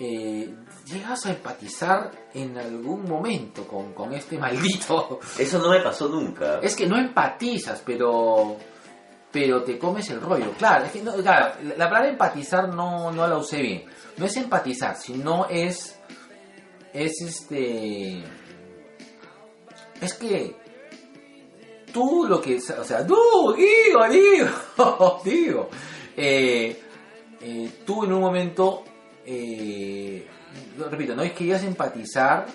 [0.03, 0.49] Eh,
[0.87, 5.21] llegas a empatizar en algún momento con, con este maldito.
[5.39, 6.59] Eso no me pasó nunca.
[6.61, 8.57] Es que no empatizas, pero
[9.31, 10.53] pero te comes el rollo.
[10.59, 13.85] Claro, es que no, claro, la la palabra empatizar no, no la usé bien.
[14.17, 16.01] No es empatizar, sino es
[16.95, 18.25] es este
[20.01, 20.57] es que
[21.93, 25.69] tú lo que o sea, tú digo, digo, digo,
[26.17, 26.83] eh,
[27.43, 28.85] eh, tú en un momento
[29.33, 30.27] eh,
[30.91, 32.47] repito, no es que querías empatizar,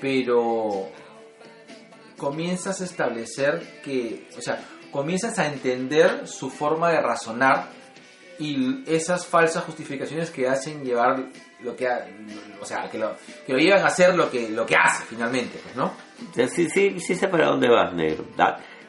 [0.00, 0.88] pero
[2.16, 4.60] comienzas a establecer que, o sea,
[4.90, 7.68] comienzas a entender su forma de razonar
[8.38, 11.26] y esas falsas justificaciones que hacen llevar
[11.60, 12.06] lo que, ha-
[12.60, 13.14] o sea, que lo,
[13.46, 15.92] que lo llevan a hacer lo que, lo que hace finalmente, pues, ¿no?
[16.48, 18.24] Sí, sí, sí sé para dónde vas, negro.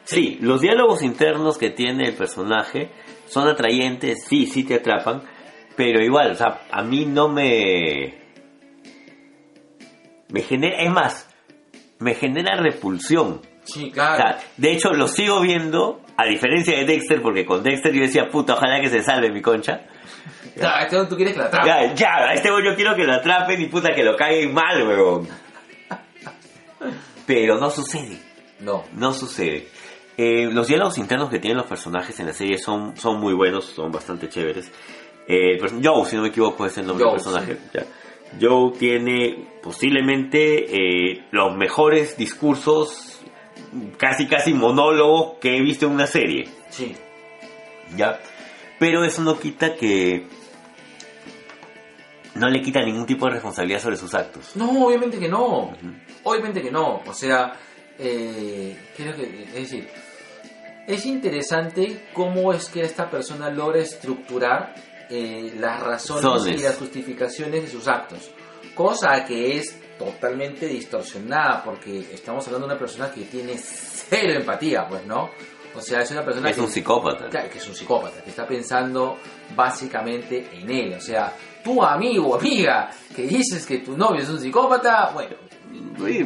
[0.04, 2.90] Sí, los diálogos internos que tiene el personaje
[3.26, 5.22] son atrayentes, sí, sí te atrapan,
[5.76, 8.22] pero igual, o sea, a mí no me...
[10.28, 11.28] Me genera, es más,
[12.00, 13.40] me genera repulsión.
[13.64, 14.16] Sí, O claro.
[14.16, 18.28] sea, de hecho, lo sigo viendo, a diferencia de Dexter, porque con Dexter yo decía,
[18.30, 19.82] puta, ojalá que se salve mi concha.
[20.56, 21.66] Claro, este tú quieres que la atrape.
[21.66, 24.86] Ya, ya, a este yo quiero que lo atrapen y puta que lo caigan mal,
[24.86, 25.26] weón.
[27.26, 28.18] Pero no sucede.
[28.60, 28.84] No.
[28.92, 29.68] No sucede.
[30.16, 33.64] Eh, los diálogos internos que tienen los personajes en la serie son, son muy buenos,
[33.64, 34.70] son bastante chéveres.
[35.26, 37.58] Eh, perso- Joe, si no me equivoco, es el nombre Joe, del personaje.
[37.72, 37.84] ya.
[38.40, 40.66] Joe tiene posiblemente
[41.12, 43.20] eh, los mejores discursos,
[43.96, 46.48] casi casi monólogos que he visto en una serie.
[46.70, 46.94] Sí.
[47.96, 48.18] ¿ya?
[48.78, 50.26] Pero eso no quita que...
[52.34, 54.56] No le quita ningún tipo de responsabilidad sobre sus actos.
[54.56, 55.70] No, obviamente que no.
[56.24, 57.00] Obviamente que no.
[57.06, 57.52] O sea,
[57.98, 59.88] eh, creo que, es decir,
[60.88, 64.74] es interesante cómo es que esta persona logra estructurar
[65.10, 68.30] eh, las razones y las justificaciones de sus actos.
[68.74, 74.86] Cosa que es totalmente distorsionada porque estamos hablando de una persona que tiene cero empatía,
[74.88, 75.30] pues, ¿no?
[75.76, 77.28] O sea, es una persona Es que un psicópata.
[77.28, 79.16] Claro, que es un psicópata, que está pensando
[79.56, 80.94] básicamente en él.
[80.94, 81.32] O sea,
[81.62, 85.36] tu amigo o amiga que dices que tu novio es un psicópata, bueno,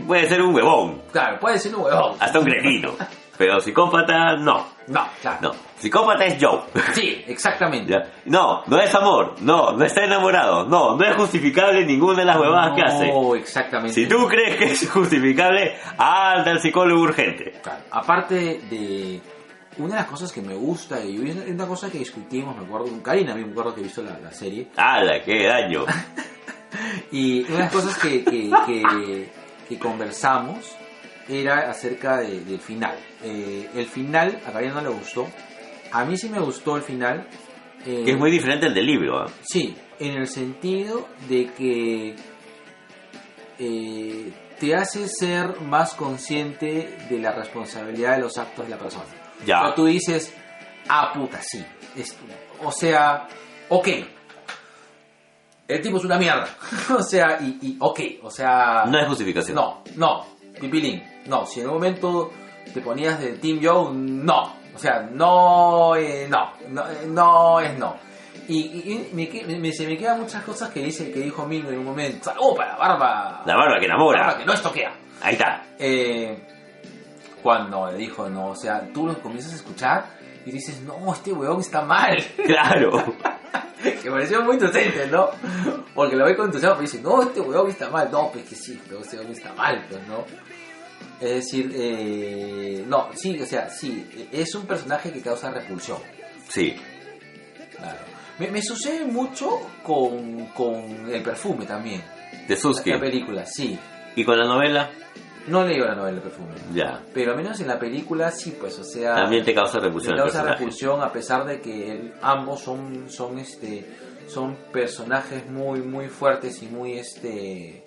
[0.07, 2.16] Puede ser un huevón, claro, puede ser un huevón.
[2.20, 2.95] hasta un cretino.
[3.39, 4.66] Pero psicópata, no.
[4.89, 5.39] No, claro.
[5.41, 5.68] No.
[5.79, 6.61] Psicópata es Joe.
[6.93, 7.93] Sí, exactamente.
[7.93, 8.05] Ya.
[8.26, 9.37] No, no es amor.
[9.41, 10.66] No, no está enamorado.
[10.66, 13.12] No, no es justificable ninguna de las huevadas que hace.
[13.12, 13.95] No, exactamente.
[13.95, 17.53] Si tú crees que es justificable, anda al psicólogo urgente.
[17.62, 18.35] Claro, Aparte
[18.70, 19.20] de...
[19.79, 22.87] Una de las cosas que me gusta, y es una cosa que discutimos, me acuerdo
[22.87, 25.85] con Karina, me acuerdo que he visto la, la serie, ¡Hala, qué daño!
[27.12, 29.29] Y una de las cosas que, que, que-
[29.68, 30.74] que conversamos
[31.29, 32.97] era acerca de- del final.
[33.22, 35.29] Eh, el final, a Karina no le gustó.
[35.93, 37.26] A mí sí me gustó el final.
[37.86, 39.18] eh, Que es muy diferente al del libro.
[39.20, 39.26] ¿ah?
[39.43, 42.14] Sí, en el sentido de que
[43.59, 49.05] eh, te hace ser más consciente de la responsabilidad de los actos de la persona.
[49.47, 49.61] Ya.
[49.62, 50.34] Pero tú dices,
[50.89, 51.64] ah, puta, sí.
[51.97, 52.16] Es-
[52.62, 53.26] o sea,
[53.68, 53.89] ok.
[55.68, 56.49] El tipo es una mierda.
[56.97, 58.01] o sea, y, y ok.
[58.22, 58.84] O sea.
[58.86, 59.55] No hay justificación.
[59.55, 60.26] No, no.
[60.61, 61.03] Pipilín.
[61.26, 62.32] No, si en un momento
[62.72, 64.55] te ponías de Team Joe, no.
[64.79, 67.97] O sea, no, eh, no, no, no es no.
[68.47, 69.14] Y, y- y
[69.45, 72.31] me, me- se me quedan muchas cosas que dice que dijo Mingo en un momento.
[72.31, 73.43] ¡Salud para la barba!
[73.45, 74.39] La barba que barba enamora.
[74.39, 74.93] que no estoquea.
[75.20, 75.64] Ahí está.
[75.81, 76.47] Eh,
[77.43, 80.05] cuando le dijo no, o sea, tú lo comienzas a escuchar
[80.47, 82.16] y dices, no, este weón está mal.
[82.47, 83.05] Claro.
[83.83, 85.29] que pareció muy inocente, ¿no?
[85.93, 88.09] Porque lo ve con entusiasmo, pero dice, no, este weón está mal.
[88.12, 90.24] No, pues que sí, pero este weón está mal, pues, ¿no?
[91.21, 95.99] Es decir, eh, no, sí, o sea, sí, es un personaje que causa repulsión.
[96.49, 96.77] Sí.
[97.77, 97.99] Claro.
[98.39, 99.51] Me, me sucede mucho
[99.83, 102.03] con, con el perfume también.
[102.47, 102.91] De Suski.
[102.91, 103.77] La película, sí.
[104.14, 104.91] ¿Y con la novela?
[105.49, 106.55] No leí la novela El perfume.
[106.75, 107.03] Ya.
[107.14, 109.14] Pero al menos en la película sí, pues, o sea...
[109.14, 113.39] También te causa repulsión el causa repulsión a pesar de que el- ambos son, son,
[113.39, 113.85] este,
[114.29, 117.83] son personajes muy, muy fuertes y muy, este...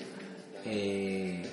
[0.65, 1.43] eh,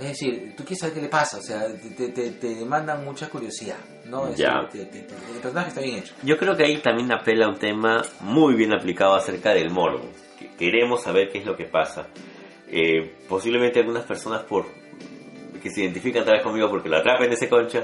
[0.00, 3.28] es decir, tú quieres saber qué le pasa, o sea, te, te, te- demandan mucha
[3.28, 4.28] curiosidad, ¿no?
[4.28, 4.62] Es Ya.
[4.64, 6.14] decir, te- el personaje está bien hecho.
[6.22, 10.08] Yo creo que ahí también apela a un tema muy bien aplicado acerca del morbo.
[10.38, 12.06] Que Queremos saber qué es lo que pasa.
[12.68, 14.66] Eh, posiblemente algunas personas por
[15.62, 17.82] que se identifican tal vez conmigo porque lo atrapen ese concha,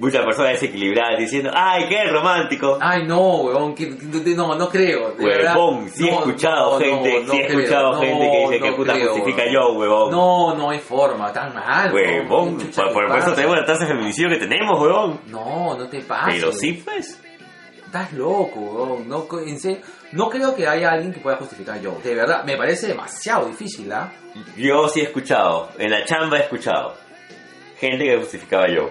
[0.00, 2.78] muchas personas desequilibradas diciendo, ay, qué romántico.
[2.80, 3.86] Ay, no, weón, que,
[4.34, 5.12] no, no creo.
[5.12, 5.24] de.
[5.24, 8.60] Huevón, sí he No, escuchado no, gente, no, sí he creo, escuchado gente que dice
[8.64, 9.52] que puta creo, justifica weón.
[9.54, 10.10] yo, huevón.
[10.10, 11.92] No, no hay forma, tan mal.
[11.92, 15.20] Huevón, ¿qué chucha por, por eso tenemos la tasa de feminicidio que tenemos, huevón.
[15.26, 16.34] No, no te pases.
[16.34, 17.20] Pero sí, pues.
[17.84, 19.08] Estás loco, weón.
[19.08, 19.80] No, en serio,
[20.12, 21.98] no creo que haya alguien que pueda justificar yo.
[22.02, 24.10] De verdad, me parece demasiado difícil, ¿ah?
[24.56, 26.94] Yo sí he escuchado, en la chamba he escuchado.
[27.78, 28.90] Gente que justificaba yo.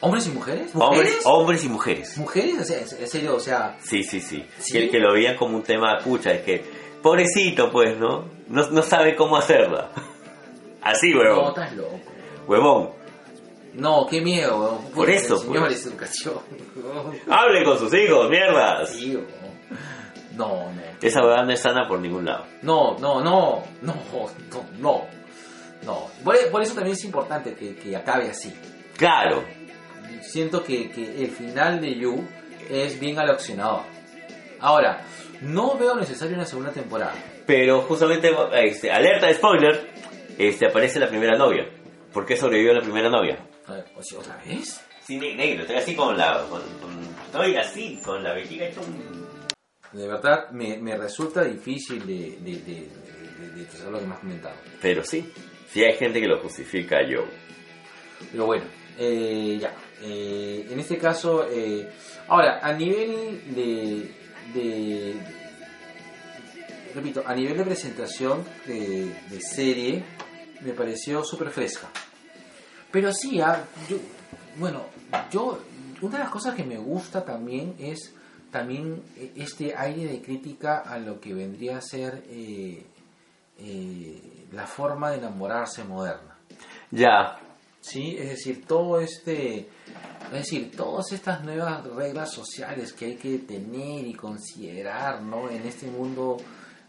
[0.00, 0.70] ¿Hombres y mujeres?
[0.74, 1.20] Hombres, ¿Mujeres?
[1.24, 2.18] hombres y mujeres.
[2.18, 2.58] ¿Mujeres?
[2.60, 3.76] O sea, en serio, o sea...
[3.82, 4.46] Sí, sí, sí.
[4.58, 4.72] ¿Sí?
[4.72, 6.64] Que, que lo veían como un tema pucha, es que,
[7.02, 8.24] pobrecito, pues, ¿no?
[8.48, 9.90] No, no sabe cómo hacerla.
[10.82, 11.48] Así, No, huevón.
[11.48, 12.00] estás loco.
[12.46, 12.90] Huevón.
[13.74, 14.90] No, qué miedo, weón.
[14.92, 16.34] Por eso, Señores, educación.
[17.30, 18.88] Hable con sus hijos, mierdas.
[18.90, 19.18] Sí.
[20.36, 20.82] No, no.
[21.02, 22.46] Esa huevada no es sana por ningún lado.
[22.62, 24.30] No, no, no, no, no,
[24.78, 25.02] no.
[25.84, 26.08] No.
[26.24, 28.52] Por, por eso también es importante que, que acabe así.
[28.96, 29.44] Claro.
[30.22, 32.26] Siento que, que el final de You
[32.70, 33.82] es bien aleccionador.
[34.60, 35.02] Ahora,
[35.40, 37.14] no veo necesario una segunda temporada.
[37.46, 38.30] Pero justamente,
[38.62, 39.90] este, alerta de spoiler,
[40.38, 41.68] este, aparece la primera novia.
[42.12, 43.38] ¿Por qué sobrevivió la primera novia?
[44.18, 44.80] ¿Otra vez?
[45.04, 46.44] Sí, ne- negro, estoy así con la...
[46.48, 49.26] Con, con- estoy así, con la vejiga hecha un...
[49.92, 52.88] De verdad, me, me resulta difícil de, de, de,
[53.54, 54.54] de- de lo que me has comentado.
[54.80, 55.32] Pero sí,
[55.68, 57.24] sí hay gente que lo justifica yo.
[58.30, 58.64] Pero bueno,
[58.98, 59.74] eh, ya.
[60.02, 61.88] Eh, en este caso, eh,
[62.28, 65.16] ahora, a nivel de,
[66.94, 70.02] Repito, a nivel de presentación de, serie,
[70.62, 71.88] me pareció súper fresca.
[72.90, 73.62] Pero sí, ah,
[74.56, 74.86] bueno,
[75.30, 75.60] yo,
[76.02, 78.12] una de las cosas que me gusta también es
[78.50, 79.02] también
[79.36, 82.84] este aire de crítica a lo que vendría a ser eh,
[84.50, 86.36] la forma de enamorarse moderna.
[86.90, 87.38] Ya,
[87.80, 89.68] Sí, es decir, todo este,
[90.26, 95.48] es decir, todas estas nuevas reglas sociales que hay que tener y considerar, ¿no?
[95.48, 96.36] En este mundo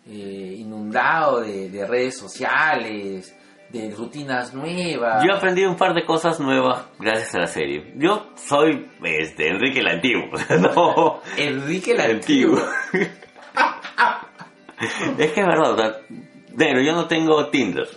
[0.05, 3.33] eh, inundado de, de redes sociales,
[3.71, 5.23] de rutinas nuevas.
[5.23, 7.93] yo he aprendido un par de cosas nuevas gracias a la serie.
[7.95, 10.29] Yo soy este, Enrique el Antiguo,
[10.75, 11.21] no...
[11.37, 12.61] Enrique el Antiguo.
[15.19, 15.95] Es que es verdad, o sea,
[16.55, 17.87] negro, yo no tengo Tinder.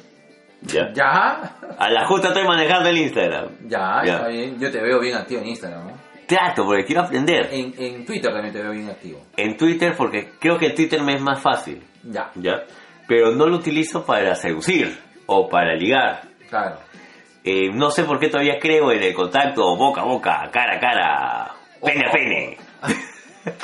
[0.64, 0.92] Ya.
[0.94, 3.48] Ya, A la justa estoy manejando el Instagram.
[3.68, 4.14] ya, Ya.
[4.16, 4.58] está bien.
[4.58, 5.92] Yo te veo bien activo en Instagram, ¿no?
[6.26, 7.48] Trato, porque quiero aprender.
[7.52, 9.20] En, en Twitter también te veo bien activo.
[9.36, 11.82] En Twitter, porque creo que el Twitter me es más fácil.
[12.02, 12.62] Ya, ¿Ya?
[13.06, 16.22] Pero no lo utilizo para seducir o para ligar.
[16.48, 16.76] claro.
[17.46, 20.80] Eh, no sé por qué todavía creo en el contacto boca a boca, cara a
[20.80, 21.54] cara,
[21.84, 22.56] pene a pene.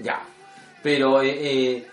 [0.00, 0.20] Ya.
[0.82, 1.86] Pero, eh, eh,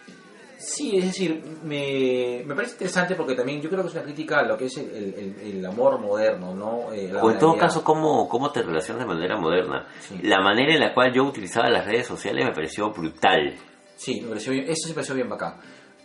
[0.68, 4.40] sí, es decir, me, me parece interesante porque también yo creo que es una crítica
[4.40, 6.92] a lo que es el, el- amor moderno, ¿no?
[6.94, 9.88] Eh, O en todo caso, ¿cómo, cómo te relacionas de manera moderna?
[10.00, 10.20] Sí.
[10.24, 13.56] La manera en la cual yo utilizaba las redes sociales me pareció brutal.
[13.96, 15.56] Sí, me pareció bien, eso sí me pareció bien bacán.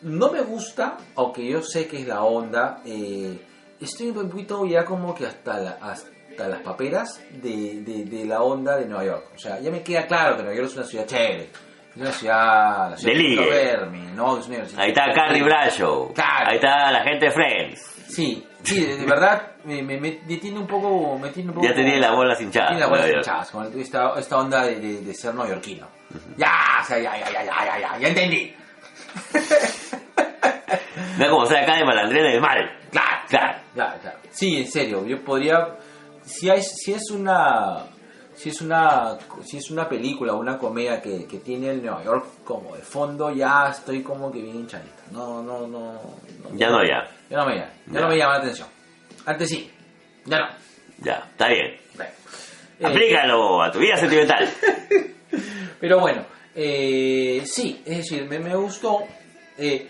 [0.03, 3.39] No me gusta, aunque yo sé que es la onda, eh,
[3.81, 8.43] estoy un poquito ya como que hasta, la- hasta las paperas de, de- de la
[8.43, 9.25] onda de Nueva York.
[9.35, 11.49] O sea, ya me queda claro que Nueva York es una ciudad chévere.
[11.97, 14.39] La ciudad De verme, ¿no?
[14.77, 16.13] Ahí está Carrie Bradshaw.
[16.15, 16.51] Claro.
[16.51, 17.81] Ahí está la gente de Friends.
[18.09, 21.19] Sí, sí, de, verdad me, me, me- tiene un poco...
[21.19, 22.71] Me tiene un poco Ya tenía las bolas hinchadas.
[22.71, 25.87] Tiene las bolas hinchadas, con esta, esta onda de, de- de ser neoyorquino.
[26.37, 28.55] Ya, o sea, ya, ya, ya, ya, ya, ya, ya entendí.
[31.19, 32.59] No es como sea acá de malandrina del mal.
[32.91, 33.59] Claro, Claro.
[33.75, 34.19] claro, claro.
[34.31, 35.77] Sí, en serio, yo podría...
[36.23, 37.85] Si, hay, si es una...
[38.41, 42.03] Si es una si es una película o una comedia que, que tiene el Nueva
[42.03, 45.03] York como de fondo, ya estoy como que bien hinchadita.
[45.13, 45.93] No, no, no.
[45.95, 46.01] no
[46.55, 47.07] Ya no, ya.
[47.29, 48.01] Ya no me llama, ya, Ya.
[48.01, 48.69] no me llama la atención.
[49.27, 49.71] Antes sí,
[50.25, 50.47] ya no.
[51.03, 51.77] Ya, está bien.
[51.97, 52.11] Bueno.
[52.79, 54.49] Eh, Aplícalo a tu vida sentimental.
[55.81, 56.25] Pero bueno,
[56.55, 59.01] eh, sí, es decir, me, me gustó.
[59.59, 59.87] eh,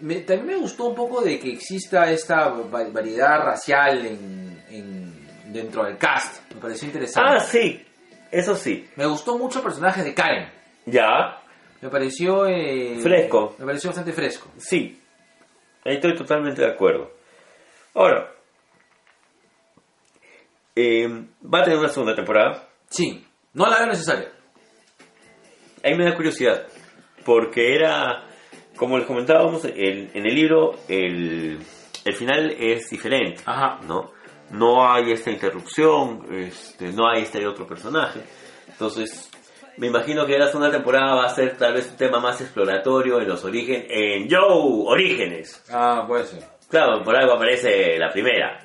[0.00, 5.19] me- también me gustó un poco de que exista esta va- variedad racial en, en-
[5.52, 6.52] dentro del cast.
[6.54, 7.30] Me pareció interesante.
[7.36, 7.84] Ah, sí.
[8.30, 8.88] Eso sí.
[8.96, 10.50] Me gustó mucho el personaje de Karen.
[10.86, 11.40] Ya.
[11.80, 12.46] Me pareció...
[12.46, 13.56] eh, Fresco.
[13.58, 14.48] Me pareció bastante fresco.
[14.58, 15.00] Sí.
[15.84, 17.10] Ahí estoy totalmente de acuerdo.
[17.94, 18.30] Ahora.
[20.76, 21.08] eh,
[21.42, 22.68] va a tener una segunda temporada.
[22.88, 24.30] Sí, no la veo necesaria.
[25.82, 26.66] Ahí me da curiosidad.
[27.24, 28.24] Porque era.
[28.76, 31.58] Como les comentábamos, el- en el libro el,
[32.04, 33.42] el final es diferente.
[33.44, 33.80] Ajá.
[33.86, 34.12] ¿no?
[34.50, 38.20] No hay esta interrupción, este, no hay este otro personaje.
[38.68, 39.30] Entonces,
[39.76, 43.20] me imagino que la segunda temporada va a ser tal vez un tema más exploratorio
[43.20, 45.64] en los orígenes, en Joe Orígenes.
[45.70, 46.44] Ah, puede ser.
[46.68, 48.60] Claro, por algo aparece la primera.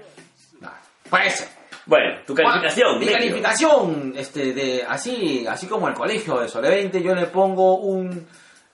[0.64, 0.80] Ah,
[1.10, 1.48] puede ser.
[1.86, 7.02] Bueno, tu calificación, Mi calificación, este, de, así, así como el colegio de Sole 20,
[7.04, 8.28] yo le pongo un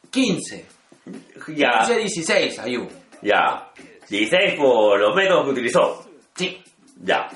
[0.10, 0.66] 15.
[1.56, 2.88] Ya, 15 16, Ayú.
[3.22, 3.68] ya.
[4.10, 6.06] 16 por los métodos que utilizó.
[7.04, 7.30] Ya.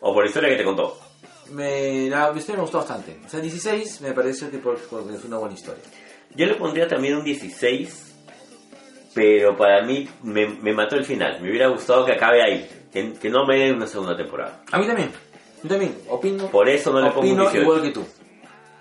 [0.00, 0.98] O por la historia que te contó.
[1.52, 3.18] Me, la historia me gustó bastante.
[3.24, 5.82] O sea, 16 me parece que por- porque es una buena historia.
[6.34, 8.14] Yo le pondría también un 16,
[9.14, 11.40] pero para mí me, me mató el final.
[11.40, 14.62] Me hubiera gustado que acabe ahí, que, que no me den una segunda temporada.
[14.72, 15.10] A mí también.
[15.62, 15.96] Yo también.
[16.08, 17.62] Opino, Por eso no le pongo un opino 18.
[17.62, 18.06] igual que tú.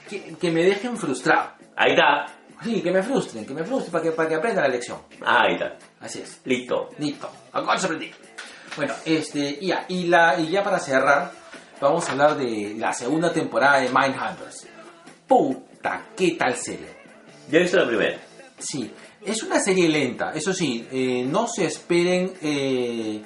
[0.09, 1.51] Que, que me dejen frustrado.
[1.75, 2.25] Ahí está,
[2.63, 4.97] Sí, que me frustren, que me frustren para que, para que aprenda la lección.
[5.25, 5.77] ahí está.
[5.99, 6.39] Así es.
[6.45, 6.89] Listo.
[6.97, 7.29] Listo.
[7.51, 8.11] Acá se aprendí.
[8.75, 11.31] Bueno, este, y ya, y, la, y ya para cerrar,
[11.79, 14.67] vamos a hablar de la segunda temporada de Mindhunters.
[15.27, 16.95] Puta, qué tal serie.
[17.49, 18.19] Yo he visto la primera.
[18.57, 18.91] Sí,
[19.25, 23.21] es una serie lenta, eso sí, eh, no se esperen, eh,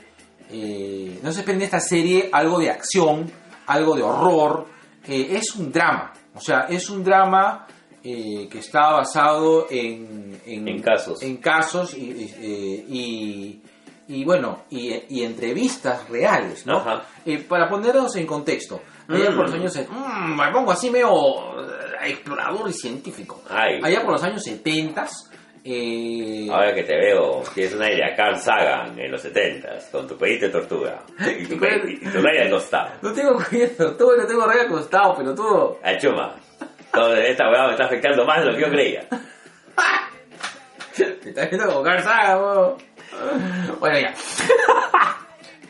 [0.49, 3.29] eh, no se esperen en esta serie algo de acción,
[3.67, 4.67] algo de horror,
[5.07, 7.67] eh, es un drama, o sea, es un drama
[8.01, 11.21] que está basado en, En casos.
[11.21, 12.01] en casos y,
[12.89, 13.61] y,
[14.09, 16.83] y- bueno, y, y entrevistas reales, ¿no?
[17.25, 19.35] Eh, para ponernos en contexto, allá Mm.
[19.35, 21.09] por los años, mm, me pongo así medio
[21.61, 23.41] eh, explorador y científico.
[23.49, 23.79] Ay.
[23.83, 25.07] Allá por los años 70
[25.63, 30.07] eh, Ahora que te veo, tienes un aire a Carl Sagan en los 70s, con
[30.07, 32.89] tu pedito de tortuga y tu, pe- y tu raya al costado.
[33.01, 35.79] no tengo cuello tortuga, no tengo raya acostado, pero todo.
[35.83, 36.35] A chuma.
[36.93, 39.05] Todo esta weá me está afectando más de lo que yo creía.
[40.95, 42.75] Te estás viendo como Carl Sagan, weón.
[43.79, 44.13] Bueno, ya.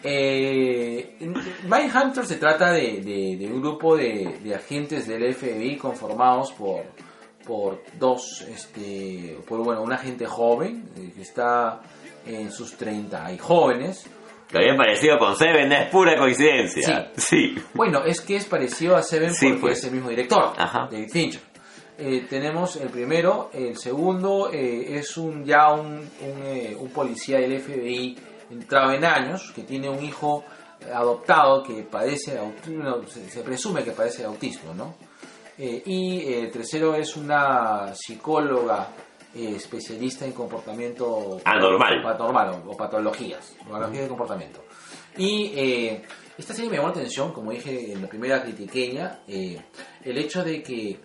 [0.02, 1.18] Eh,
[1.70, 6.84] Mindhunter se trata de, de- de un grupo de, de agentes del FBI conformados por,
[7.46, 11.82] por dos, este, por bueno, un agente joven eh, que está
[12.26, 14.06] en sus 30 y jóvenes.
[14.52, 17.12] Lo había parecido con Seven es pura coincidencia.
[17.18, 17.56] Sí.
[17.74, 19.80] Bueno, es que es parecido a Seven Sí, porque pues.
[19.80, 20.88] es el mismo director, Ajá.
[20.90, 21.42] David Fincher.
[22.00, 27.39] Eh, tenemos el primero, el segundo eh, es un ya un, un, eh, un policía
[27.39, 28.18] del FBI
[28.52, 30.45] entrado en años que tiene un hijo
[30.93, 34.95] adoptado que padece de autismo, se, se presume que padece de autismo, ¿no?
[35.62, 38.91] Eh, y eh, el tercero es una psicóloga
[39.36, 42.02] eh, especialista en comportamiento Anormal.
[42.02, 44.64] panormal o, patologías, patologías de comportamiento.
[45.18, 46.00] Y
[46.38, 50.64] esta serie me llamó la atención, como dije en la primera critiqueña, el hecho de
[50.64, 50.97] que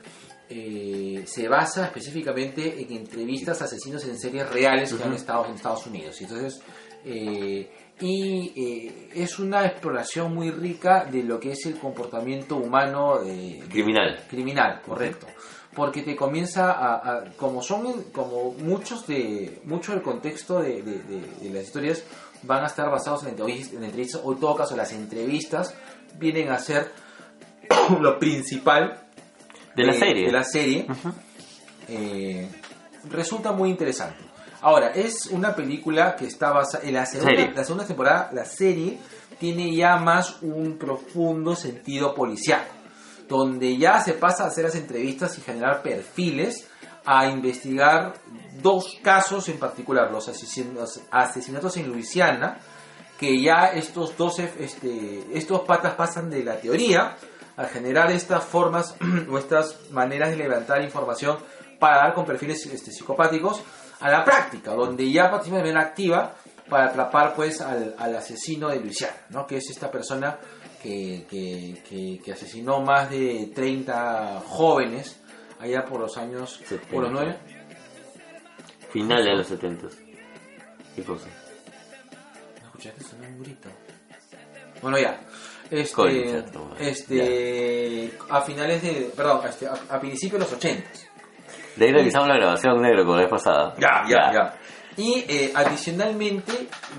[0.57, 5.55] eh, se basa específicamente en entrevistas a asesinos en series reales que han estado en
[5.55, 6.21] Estados Unidos.
[6.21, 6.61] Y Entonces,
[7.05, 13.19] eh, y eh, es una exploración muy rica de lo que es el comportamiento humano
[13.19, 14.25] de, Criminal.
[14.31, 15.27] criminal, correcto.
[15.75, 21.03] Porque te comienza a, a- como son, como muchos de, mucho del contexto de, de-
[21.03, 22.05] de- de las historias
[22.45, 25.75] van a estar basados en entrevistas, en entrevistas, o en todo caso las entrevistas
[26.19, 26.93] vienen a ser
[28.01, 29.01] lo principal
[29.77, 30.27] De la eh, serie.
[30.27, 30.87] de la serie.
[31.89, 32.49] Eh,
[33.11, 34.23] resulta muy interesante.
[34.63, 37.53] Ahora, es una película que está basada en la segunda, Serie.
[37.55, 38.99] la segunda temporada, la serie
[39.39, 42.63] tiene ya más un profundo sentido policial,
[43.29, 46.67] donde ya se pasa a hacer las entrevistas y generar perfiles
[47.05, 48.15] a investigar
[48.63, 52.59] dos casos en particular, los asesinos- asesinatos en Luisiana,
[53.19, 57.17] que ya estos dos este, estos patas pasan de la teoría
[57.57, 58.97] a generar estas formas
[59.31, 61.39] o estas maneras de levantar información
[61.79, 63.63] para dar con perfiles este, psicopáticos
[64.01, 66.35] a la práctica, donde ya participan de manera activa
[66.69, 69.47] para atrapar pues al, al asesino de Luisiana, ¿no?
[69.47, 70.39] que es esta persona
[70.83, 75.21] que, que, que- que asesinó más de 30 jóvenes
[75.61, 76.61] allá por los años
[76.91, 77.11] por los 70.
[77.11, 77.39] nueve
[78.91, 79.89] Final de los 70.
[80.95, 81.27] ¿Qué cosa?
[82.65, 83.03] ¿Escuchaste?
[83.05, 83.69] Sonó un grito.
[84.83, 85.21] Bueno, ya.
[85.71, 86.45] Este, Concha
[86.79, 90.83] este, a finales de, perdón, este, a, a principios de los 80.
[91.77, 93.75] De ahí revisamos la grabación negro con la vez pasada.
[94.97, 96.53] Y eh, adicionalmente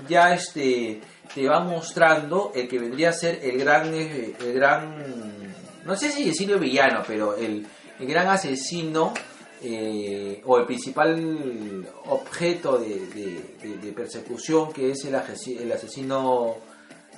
[0.08, 1.00] ya este
[1.34, 6.10] te va mostrando el que vendría a ser el gran, eh, el gran, no sé
[6.10, 7.66] si decirlo villano, pero el,
[7.98, 9.14] el gran asesino
[9.62, 16.56] eh, o el principal objeto de, de- de- de persecución que es el, el asesino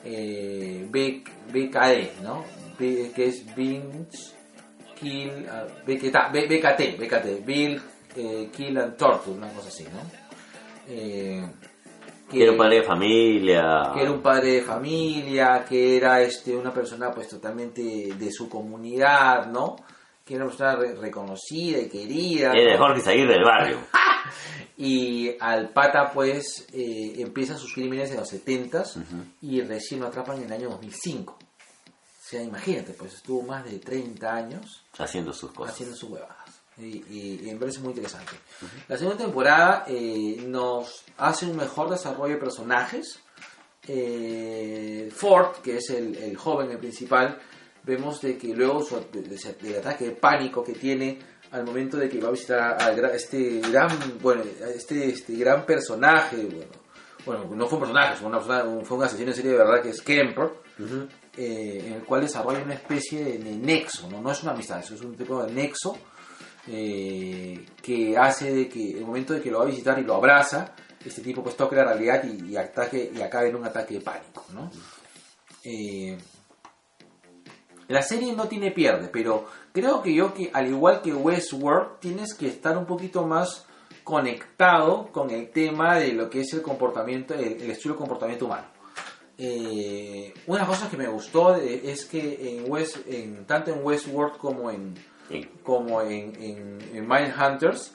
[0.04, 1.22] eh, B-
[1.52, 2.44] BKD, ¿no?
[2.78, 4.34] B- que es Vince
[4.98, 7.80] Kill, ah, BKT, BKT, BKT, Bill
[8.16, 10.00] eh, Kill and Torture, una cosa así, ¿no?
[10.88, 11.44] Eh,
[12.30, 13.90] Que era un padre de familia.
[13.94, 17.80] que era un padre de familia, que era este una persona pues totalmente
[18.18, 19.76] de su comunidad, ¿no?
[20.28, 22.52] Que era una persona re- reconocida y querida.
[22.52, 22.84] Era de ¿no?
[22.84, 23.78] Jorge Zaguirre del barrio.
[24.76, 28.84] Y al pata pues eh, empieza sus crímenes en los 70
[29.40, 31.36] y recién lo atrapan en el año 2005.
[32.22, 35.74] sea, imagínate, pues estuvo más de 30 años Haciendo sus cosas.
[35.74, 36.60] haciendo sus huevadas.
[36.76, 38.32] Y, y- y me parece muy interesante.
[38.86, 43.18] La segunda temporada eh, nos hace un mejor desarrollo de personajes.
[43.88, 47.36] Eh, Ford, que es el, el joven, el principal,
[47.89, 51.19] vemos de que luego su- de- de- del ataque de pánico que tiene
[51.51, 53.89] al momento de que va a visitar a, este gran
[54.23, 54.43] bueno
[54.77, 56.70] este, este gran personaje bueno
[57.44, 59.82] bueno no fue un personaje fue, una persona- fue un asesino en serie de verdad
[59.82, 60.44] que es Kemper
[60.78, 61.09] Ujú.
[61.36, 64.20] eh, en el cual desarrolla una especie de, de nexo, ¿no?
[64.20, 65.97] no es una amistad, eso es un tipo de nexo
[66.66, 70.15] eh, que hace de que el momento de que lo va a visitar y lo
[70.16, 70.74] abraza,
[71.05, 74.01] este tipo pues toque la realidad y, y ataque y acabe en un ataque de
[74.02, 74.70] pánico, ¿no?
[75.65, 76.16] Eh,
[77.89, 82.35] la serie no tiene pierde, pero creo que yo que al igual que Westworld tienes
[82.35, 83.66] que estar un poquito más
[84.05, 88.47] conectado con el tema de lo que es el comportamiento, el, el estilo de comportamiento
[88.47, 88.66] humano.
[89.36, 94.70] Eh, una cosa que me gustó es que en West, en, tanto en Westworld como
[94.70, 94.94] en,
[95.28, 95.47] Sí.
[95.62, 97.94] como en, en, en Mindhunters,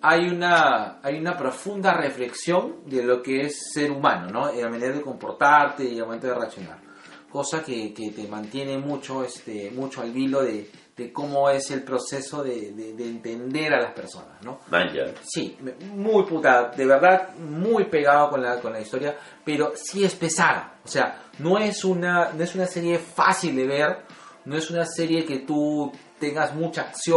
[0.00, 4.52] hay una, hay una profunda reflexión de lo que es ser humano, ¿no?
[4.52, 6.87] La manera de comportarte y la manera de reaccionar.
[7.30, 11.82] Cosa que, que te mantiene mucho, este, mucho al hilo de, de cómo es el
[11.82, 14.60] proceso de, de- de entender a las personas, ¿no?
[14.70, 15.12] Vaya.
[15.22, 19.14] Sí, me- muy puta, de verdad, muy pegado con la, con la historia,
[19.44, 20.78] pero sí es pesada.
[20.84, 23.98] O sea, no es, una, no es una serie fácil de ver,
[24.46, 27.14] no es una serie que tú tengas mucha acción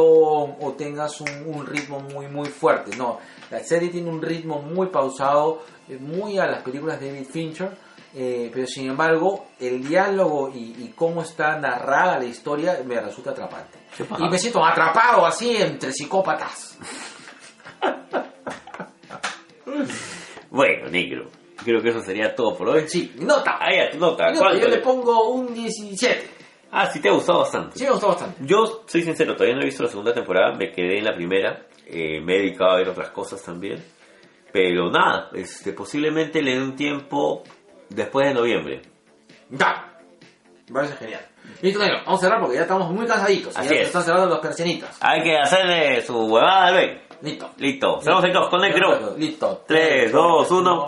[0.59, 2.95] o tengas un, un ritmo muy, muy fuerte.
[2.97, 3.19] No,
[3.49, 7.71] la serie tiene un ritmo muy pausado, eh, muy a las películas de David Fincher,
[8.13, 13.31] eh, pero sin embargo, el diálogo y, y cómo está narrada la historia me resulta
[13.31, 13.79] atrapante.
[14.19, 16.77] Y me siento atrapado así entre psicópatas.
[20.49, 21.29] Bueno, negro.
[21.63, 22.87] Creo que eso sería todo por hoy.
[22.87, 23.59] Sí, nota.
[23.91, 24.25] Tu nota.
[24.31, 26.41] Nota, ¿Cuánto yo le pongo un 17.
[26.71, 27.77] Ah, sí te ha gustado bastante.
[27.77, 28.45] Sí, me gustó bastante.
[28.45, 31.67] Yo soy sincero, todavía no he visto la segunda temporada, me quedé en la primera,
[31.85, 33.83] eh, me he dedicado a ver otras cosas también,
[34.53, 37.43] pero nada, este, posiblemente le dé un tiempo
[37.95, 38.81] después de noviembre.
[39.49, 39.87] Ya.
[40.67, 41.21] Me parece genial.
[41.61, 41.97] Listo, negro.
[42.05, 43.55] Vamos a cerrar porque ya estamos muy cansaditos.
[43.57, 43.87] Así ya se es.
[43.87, 44.97] están cerrando los persianitas.
[45.01, 47.01] Hay que hacerle su huevada al Ben.
[47.21, 47.49] Listo.
[47.57, 49.15] Listo, cerramos el dos con negro.
[49.17, 49.63] Listo.
[49.67, 50.85] 3, 2, 1.